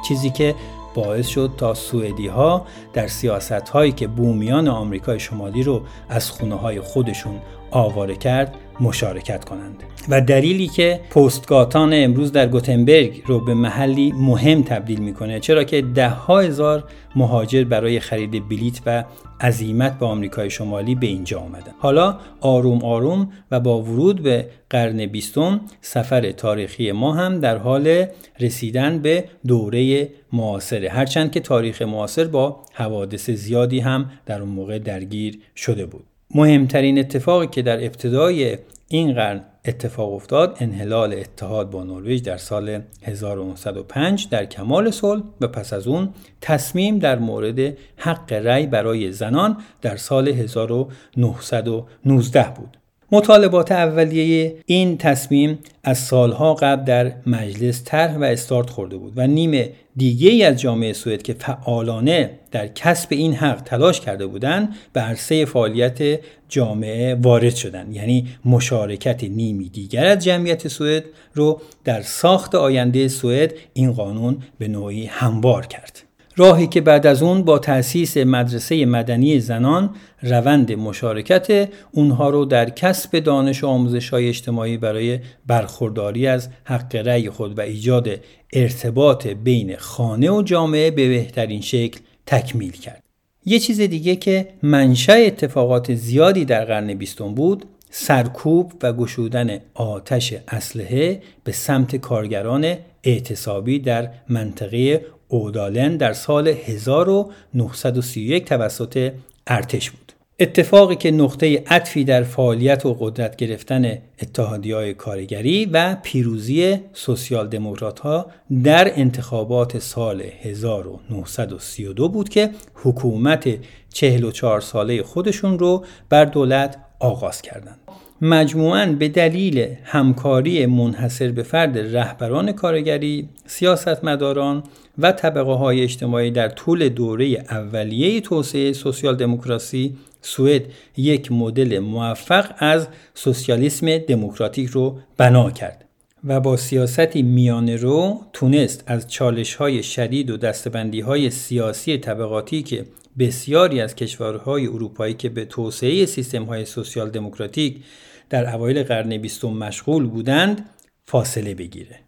چیزی 0.07 0.29
که 0.29 0.55
باعث 0.95 1.27
شد 1.27 1.51
تا 1.57 1.73
سوئدی 1.73 2.27
ها 2.27 2.65
در 2.93 3.07
سیاست 3.07 3.51
هایی 3.51 3.91
که 3.91 4.07
بومیان 4.07 4.67
آمریکای 4.67 5.19
شمالی 5.19 5.63
رو 5.63 5.81
از 6.09 6.31
خونه 6.31 6.55
های 6.55 6.81
خودشون 6.81 7.35
آواره 7.71 8.15
کرد 8.15 8.55
مشارکت 8.79 9.45
کنند. 9.45 9.83
و 10.09 10.21
دلیلی 10.21 10.67
که 10.67 10.99
پستگاتان 11.11 11.91
امروز 11.93 12.31
در 12.31 12.47
گوتنبرگ 12.47 13.23
رو 13.25 13.39
به 13.39 13.53
محلی 13.53 14.11
مهم 14.11 14.63
تبدیل 14.63 14.99
می‌کنه 14.99 15.39
چرا 15.39 15.63
که 15.63 15.81
ده 15.81 16.09
ها 16.09 16.39
هزار 16.39 16.83
مهاجر 17.15 17.63
برای 17.63 17.99
خرید 17.99 18.49
بلیت 18.49 18.79
و 18.85 19.03
عزیمت 19.41 19.99
به 19.99 20.05
آمریکای 20.05 20.49
شمالی 20.49 20.95
به 20.95 21.07
اینجا 21.07 21.39
آمدن. 21.39 21.73
حالا 21.79 22.19
آروم 22.41 22.83
آروم 22.83 23.31
و 23.51 23.59
با 23.59 23.81
ورود 23.81 24.23
به 24.23 24.49
قرن 24.69 25.05
بیستم 25.05 25.61
سفر 25.81 26.31
تاریخی 26.31 26.91
ما 26.91 27.13
هم 27.13 27.39
در 27.39 27.57
حال 27.57 28.05
رسیدن 28.39 28.99
به 28.99 29.25
دوره 29.47 30.09
معاصره. 30.33 30.89
هرچند 30.89 31.31
که 31.31 31.39
تاریخ 31.39 31.81
معاصر 31.81 32.23
با 32.27 32.59
حوادث 32.73 33.29
زیادی 33.29 33.79
هم 33.79 34.09
در 34.25 34.41
اون 34.41 34.49
موقع 34.49 34.79
درگیر 34.79 35.39
شده 35.55 35.85
بود. 35.85 36.06
مهمترین 36.35 36.99
اتفاقی 36.99 37.47
که 37.47 37.61
در 37.61 37.85
ابتدای 37.85 38.57
این 38.87 39.13
قرن 39.13 39.41
اتفاق 39.65 40.13
افتاد 40.13 40.57
انحلال 40.59 41.13
اتحاد 41.13 41.69
با 41.69 41.83
نروژ 41.83 42.21
در 42.21 42.37
سال 42.37 42.81
1905 43.03 44.29
در 44.29 44.45
کمال 44.45 44.91
صلح 44.91 45.23
و 45.41 45.47
پس 45.47 45.73
از 45.73 45.87
اون 45.87 46.09
تصمیم 46.41 46.99
در 46.99 47.19
مورد 47.19 47.77
حق 47.97 48.33
رأی 48.33 48.67
برای 48.67 49.11
زنان 49.11 49.57
در 49.81 49.97
سال 49.97 50.27
1919 50.27 52.53
بود. 52.55 52.77
مطالبات 53.11 53.71
اولیه 53.71 54.55
این 54.65 54.97
تصمیم 54.97 55.59
از 55.83 55.97
سالها 55.97 56.53
قبل 56.53 56.83
در 56.83 57.11
مجلس 57.25 57.83
طرح 57.85 58.17
و 58.17 58.23
استارت 58.23 58.69
خورده 58.69 58.97
بود 58.97 59.13
و 59.15 59.27
نیم 59.27 59.69
دیگه 59.95 60.29
ای 60.29 60.43
از 60.43 60.61
جامعه 60.61 60.93
سوئد 60.93 61.21
که 61.21 61.33
فعالانه 61.33 62.29
در 62.51 62.67
کسب 62.67 63.07
این 63.11 63.33
حق 63.33 63.61
تلاش 63.61 64.01
کرده 64.01 64.27
بودند 64.27 64.75
به 64.93 65.01
عرصه 65.01 65.45
فعالیت 65.45 66.19
جامعه 66.49 67.15
وارد 67.15 67.55
شدند 67.55 67.95
یعنی 67.95 68.27
مشارکت 68.45 69.23
نیمی 69.23 69.69
دیگر 69.69 70.05
از 70.05 70.23
جمعیت 70.23 70.67
سوئد 70.67 71.03
رو 71.33 71.61
در 71.83 72.01
ساخت 72.01 72.55
آینده 72.55 73.07
سوئد 73.07 73.53
این 73.73 73.91
قانون 73.91 74.37
به 74.59 74.67
نوعی 74.67 75.05
هموار 75.05 75.65
کرد. 75.65 76.06
راهی 76.37 76.67
که 76.67 76.81
بعد 76.81 77.07
از 77.07 77.23
اون 77.23 77.43
با 77.43 77.59
تأسیس 77.59 78.17
مدرسه 78.17 78.85
مدنی 78.85 79.39
زنان 79.39 79.95
روند 80.21 80.71
مشارکت 80.71 81.69
اونها 81.91 82.29
رو 82.29 82.45
در 82.45 82.69
کسب 82.69 83.19
دانش 83.19 83.63
و 83.63 83.67
آموزش 83.67 84.09
های 84.09 84.27
اجتماعی 84.27 84.77
برای 84.77 85.19
برخورداری 85.47 86.27
از 86.27 86.49
حق 86.63 86.95
رأی 86.95 87.29
خود 87.29 87.57
و 87.57 87.61
ایجاد 87.61 88.09
ارتباط 88.53 89.27
بین 89.27 89.75
خانه 89.77 90.31
و 90.31 90.41
جامعه 90.41 90.91
به 90.91 91.07
بهترین 91.07 91.61
شکل 91.61 91.99
تکمیل 92.25 92.71
کرد. 92.71 93.03
یه 93.45 93.59
چیز 93.59 93.81
دیگه 93.81 94.15
که 94.15 94.47
منشأ 94.63 95.13
اتفاقات 95.13 95.93
زیادی 95.93 96.45
در 96.45 96.65
قرن 96.65 96.93
بیستم 96.93 97.33
بود 97.35 97.65
سرکوب 97.89 98.73
و 98.83 98.93
گشودن 98.93 99.59
آتش 99.73 100.33
اسلحه 100.47 101.21
به 101.43 101.51
سمت 101.51 101.95
کارگران 101.95 102.75
اعتصابی 103.07 103.79
در 103.79 104.09
منطقه 104.29 105.05
اودالن 105.27 105.97
در 105.97 106.13
سال 106.13 106.47
1931 106.47 108.45
توسط 108.45 109.11
ارتش 109.47 109.91
بود. 109.91 110.13
اتفاقی 110.39 110.95
که 110.95 111.11
نقطه 111.11 111.63
عطفی 111.67 112.03
در 112.03 112.23
فعالیت 112.23 112.85
و 112.85 112.97
قدرت 112.99 113.35
گرفتن 113.35 113.97
اتحادی 114.21 114.71
های 114.71 114.93
کارگری 114.93 115.65
و 115.65 115.97
پیروزی 116.03 116.77
سوسیال 116.93 117.47
دموکرات 117.47 117.99
ها 117.99 118.25
در 118.63 118.99
انتخابات 118.99 119.79
سال 119.79 120.23
1932 120.41 122.09
بود 122.09 122.29
که 122.29 122.49
حکومت 122.73 123.49
44 123.93 124.61
ساله 124.61 125.03
خودشون 125.03 125.59
رو 125.59 125.85
بر 126.09 126.25
دولت 126.25 126.77
آغاز 126.99 127.41
کردند. 127.41 127.79
مجموعاً 128.21 128.85
به 128.85 129.09
دلیل 129.09 129.67
همکاری 129.83 130.65
منحصر 130.65 131.31
به 131.31 131.43
فرد 131.43 131.77
رهبران 131.97 132.51
کارگری، 132.51 133.29
سیاستمداران 133.45 134.63
و 134.97 135.11
طبقه 135.11 135.51
های 135.51 135.83
اجتماعی 135.83 136.31
در 136.31 136.49
طول 136.49 136.89
دوره 136.89 137.25
اولیه 137.49 138.21
توسعه 138.21 138.73
سوسیال 138.73 139.15
دموکراسی 139.15 139.97
سوئد 140.21 140.61
یک 140.97 141.31
مدل 141.31 141.79
موفق 141.79 142.45
از 142.57 142.87
سوسیالیسم 143.13 143.97
دموکراتیک 143.97 144.69
رو 144.69 144.97
بنا 145.17 145.51
کرد 145.51 145.85
و 146.23 146.39
با 146.39 146.57
سیاستی 146.57 147.21
میانه 147.21 147.75
رو 147.75 148.21
تونست 148.33 148.83
از 148.87 149.07
چالش 149.07 149.55
های 149.55 149.83
شدید 149.83 150.29
و 150.29 150.37
دستبندی 150.37 150.99
های 150.99 151.29
سیاسی 151.29 151.97
طبقاتی 151.97 152.63
که 152.63 152.85
بسیاری 153.19 153.81
از 153.81 153.95
کشورهای 153.95 154.67
اروپایی 154.67 155.13
که 155.13 155.29
به 155.29 155.45
توسعه 155.45 156.05
سیستم 156.05 156.43
های 156.43 156.65
سوسیال 156.65 157.09
دموکراتیک 157.09 157.83
در 158.29 158.55
اوایل 158.55 158.83
قرن 158.83 159.17
بیستم 159.17 159.49
مشغول 159.49 160.07
بودند 160.07 160.69
فاصله 161.05 161.55
بگیره. 161.55 161.99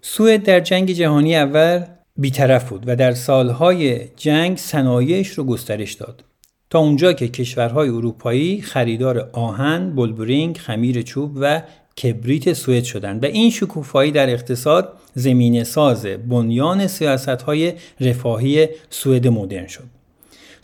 سوئد 0.00 0.42
در 0.42 0.60
جنگ 0.60 0.90
جهانی 0.90 1.36
اول 1.36 1.84
بیطرف 2.16 2.68
بود 2.68 2.82
و 2.86 2.96
در 2.96 3.12
سالهای 3.12 4.00
جنگ 4.16 4.56
صنایعش 4.56 5.28
رو 5.28 5.44
گسترش 5.44 5.92
داد 5.92 6.24
تا 6.70 6.78
اونجا 6.78 7.12
که 7.12 7.28
کشورهای 7.28 7.88
اروپایی 7.88 8.62
خریدار 8.62 9.30
آهن، 9.32 9.94
بلبرینگ، 9.96 10.56
خمیر 10.56 11.02
چوب 11.02 11.32
و 11.40 11.62
کبریت 12.02 12.52
سوئد 12.52 12.84
شدند 12.84 13.24
و 13.24 13.26
این 13.26 13.50
شکوفایی 13.50 14.10
در 14.10 14.30
اقتصاد 14.30 14.92
زمینه 15.14 15.64
ساز 15.64 16.06
بنیان 16.06 16.86
سیاست 16.86 17.28
های 17.28 17.72
رفاهی 18.00 18.68
سوئد 18.90 19.28
مدرن 19.28 19.66
شد. 19.66 19.93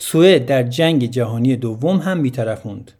سوئد 0.03 0.45
در 0.45 0.63
جنگ 0.63 1.05
جهانی 1.05 1.55
دوم 1.55 1.97
هم 1.97 2.21
بیطرف 2.21 2.65
موند. 2.65 2.91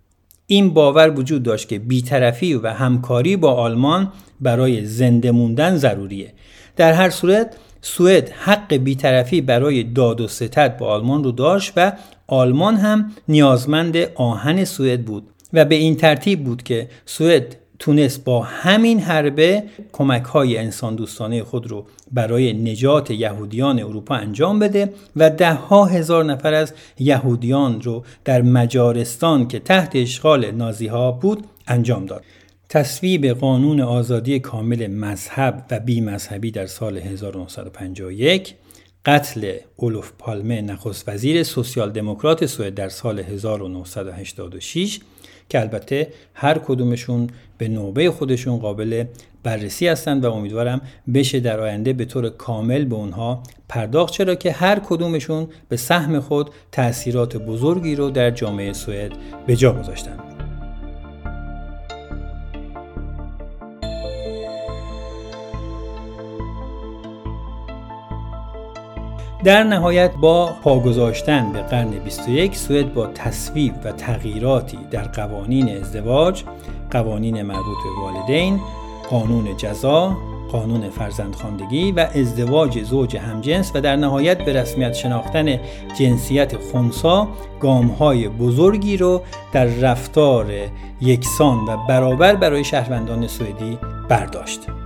این 0.47 0.73
باور 0.73 1.19
وجود 1.19 1.43
داشت 1.43 1.67
که 1.67 1.79
بیطرفی 1.79 2.53
و 2.53 2.67
همکاری 2.67 3.37
با 3.37 3.53
آلمان 3.53 4.11
برای 4.41 4.85
زنده 4.85 5.31
موندن 5.31 5.77
ضروریه. 5.77 6.33
در 6.75 6.93
هر 6.93 7.09
صورت 7.09 7.55
سوئد 7.81 8.29
حق 8.29 8.73
بیطرفی 8.73 9.41
برای 9.41 9.83
داد 9.83 10.21
و 10.21 10.27
ستد 10.27 10.77
با 10.77 10.87
آلمان 10.87 11.23
رو 11.23 11.31
داشت 11.31 11.73
و 11.75 11.91
آلمان 12.27 12.75
هم 12.75 13.11
نیازمند 13.27 13.97
آهن 14.15 14.65
سوئد 14.65 15.05
بود 15.05 15.23
و 15.53 15.65
به 15.65 15.75
این 15.75 15.95
ترتیب 15.95 16.43
بود 16.43 16.63
که 16.63 16.89
سوئد 17.05 17.55
تونست 17.81 18.23
با 18.23 18.41
همین 18.41 18.99
حربه 18.99 19.63
کمک 19.91 20.23
های 20.23 20.57
انسان 20.57 20.95
دوستانه 20.95 21.43
خود 21.43 21.67
رو 21.67 21.85
برای 22.11 22.53
نجات 22.53 23.11
یهودیان 23.11 23.79
اروپا 23.79 24.15
انجام 24.15 24.59
بده 24.59 24.93
و 25.15 25.29
ده 25.29 25.53
ها 25.53 25.85
هزار 25.85 26.25
نفر 26.25 26.53
از 26.53 26.73
یهودیان 26.99 27.81
رو 27.81 28.03
در 28.25 28.41
مجارستان 28.41 29.47
که 29.47 29.59
تحت 29.59 29.95
اشغال 29.95 30.51
نازی 30.51 30.87
ها 30.87 31.11
بود 31.11 31.43
انجام 31.67 32.05
داد. 32.05 32.23
تصویب 32.69 33.27
قانون 33.27 33.81
آزادی 33.81 34.39
کامل 34.39 34.87
مذهب 34.87 35.65
و 35.71 35.79
بی 35.79 36.01
مذهبی 36.01 36.51
در 36.51 36.65
سال 36.65 36.97
1951 36.97 38.55
قتل 39.05 39.53
اولوف 39.75 40.11
پالمه 40.19 40.61
نخست 40.61 41.09
وزیر 41.09 41.43
سوسیال 41.43 41.91
دموکرات 41.91 42.45
سوئد 42.45 42.73
در 42.73 42.89
سال 42.89 43.19
1986 43.19 44.99
که 45.51 45.59
البته 45.59 46.13
هر 46.33 46.57
کدومشون 46.57 47.29
به 47.61 47.67
نوبه 47.67 48.11
خودشون 48.11 48.57
قابل 48.57 49.03
بررسی 49.43 49.87
هستند 49.87 50.25
و 50.25 50.31
امیدوارم 50.31 50.81
بشه 51.13 51.39
در 51.39 51.59
آینده 51.59 51.93
به 51.93 52.05
طور 52.05 52.29
کامل 52.29 52.85
به 52.85 52.95
اونها 52.95 53.43
پرداخت 53.69 54.13
چرا 54.13 54.35
که 54.35 54.51
هر 54.51 54.79
کدومشون 54.79 55.47
به 55.69 55.77
سهم 55.77 56.19
خود 56.19 56.49
تاثیرات 56.71 57.37
بزرگی 57.37 57.95
رو 57.95 58.09
در 58.09 58.31
جامعه 58.31 58.73
سوئد 58.73 59.11
به 59.47 59.55
جا 59.55 59.73
گذاشتند. 59.73 60.19
در 69.43 69.63
نهایت 69.63 70.11
با 70.21 70.55
پاگذاشتن 70.63 71.51
به 71.53 71.61
قرن 71.61 71.89
21 71.89 72.55
سوئد 72.55 72.93
با 72.93 73.07
تصویب 73.07 73.73
و 73.83 73.91
تغییراتی 73.91 74.79
در 74.91 75.03
قوانین 75.03 75.77
ازدواج، 75.77 76.43
قوانین 76.91 77.41
مربوط 77.41 77.77
به 77.83 78.01
والدین، 78.01 78.61
قانون 79.09 79.57
جزا، 79.57 80.17
قانون 80.51 80.89
فرزندخواندگی 80.89 81.91
و 81.91 82.07
ازدواج 82.15 82.83
زوج 82.83 83.17
همجنس 83.17 83.71
و 83.75 83.81
در 83.81 83.95
نهایت 83.95 84.45
به 84.45 84.53
رسمیت 84.53 84.93
شناختن 84.93 85.59
جنسیت 85.99 86.57
خونسا 86.57 87.27
گامهای 87.59 88.29
بزرگی 88.29 88.97
رو 88.97 89.21
در 89.53 89.65
رفتار 89.65 90.51
یکسان 91.01 91.57
و 91.57 91.77
برابر 91.89 92.35
برای 92.35 92.63
شهروندان 92.63 93.27
سوئدی 93.27 93.77
برداشت. 94.09 94.80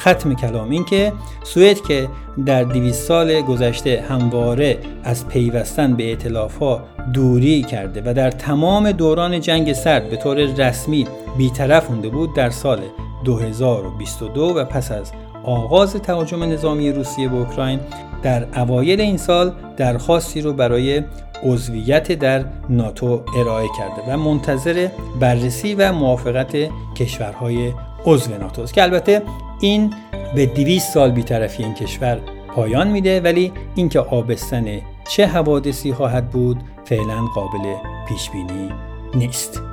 ختم 0.00 0.34
کلام. 0.34 0.70
این 0.70 0.84
که 0.84 1.12
سوئد 1.42 1.80
که 1.80 2.08
در 2.46 2.64
200 2.64 3.02
سال 3.08 3.40
گذشته 3.40 4.04
همواره 4.08 4.78
از 5.04 5.28
پیوستن 5.28 5.96
به 5.96 6.16
ها 6.60 6.80
دوری 7.12 7.62
کرده 7.62 8.02
و 8.06 8.14
در 8.14 8.30
تمام 8.30 8.92
دوران 8.92 9.40
جنگ 9.40 9.72
سرد 9.72 10.10
به 10.10 10.16
طور 10.16 10.36
رسمی 10.36 11.06
بیطرف 11.38 11.90
مونده 11.90 12.08
بود 12.08 12.34
در 12.34 12.50
سال 12.50 12.80
2022 13.24 14.42
و 14.56 14.64
پس 14.64 14.92
از 14.92 15.12
آغاز 15.44 15.92
تهاجم 15.92 16.42
نظامی 16.42 16.92
روسیه 16.92 17.28
به 17.28 17.36
اوکراین 17.36 17.80
در 18.22 18.60
اوایل 18.60 19.00
این 19.00 19.16
سال 19.16 19.52
درخواستی 19.76 20.40
رو 20.40 20.52
برای 20.52 21.02
عضویت 21.44 22.12
در 22.12 22.44
ناتو 22.68 23.22
ارائه 23.36 23.68
کرده 23.78 24.12
و 24.12 24.16
منتظر 24.16 24.88
بررسی 25.20 25.74
و 25.74 25.92
موافقت 25.92 26.56
کشورهای 26.94 27.72
عضو 28.06 28.38
ناتو 28.38 28.62
است 28.62 28.74
که 28.74 28.82
البته 28.82 29.22
این 29.60 29.94
به 30.34 30.46
200 30.46 30.92
سال 30.92 31.10
بیطرفی 31.10 31.64
این 31.64 31.74
کشور 31.74 32.20
پایان 32.48 32.88
میده 32.88 33.20
ولی 33.20 33.52
اینکه 33.74 34.00
آبستن 34.00 34.80
چه 35.08 35.26
حوادثی 35.26 35.92
خواهد 35.92 36.30
بود 36.30 36.62
فعلا 36.84 37.24
قابل 37.34 37.74
پیش 38.08 38.30
بینی 38.30 38.72
نیست. 39.14 39.69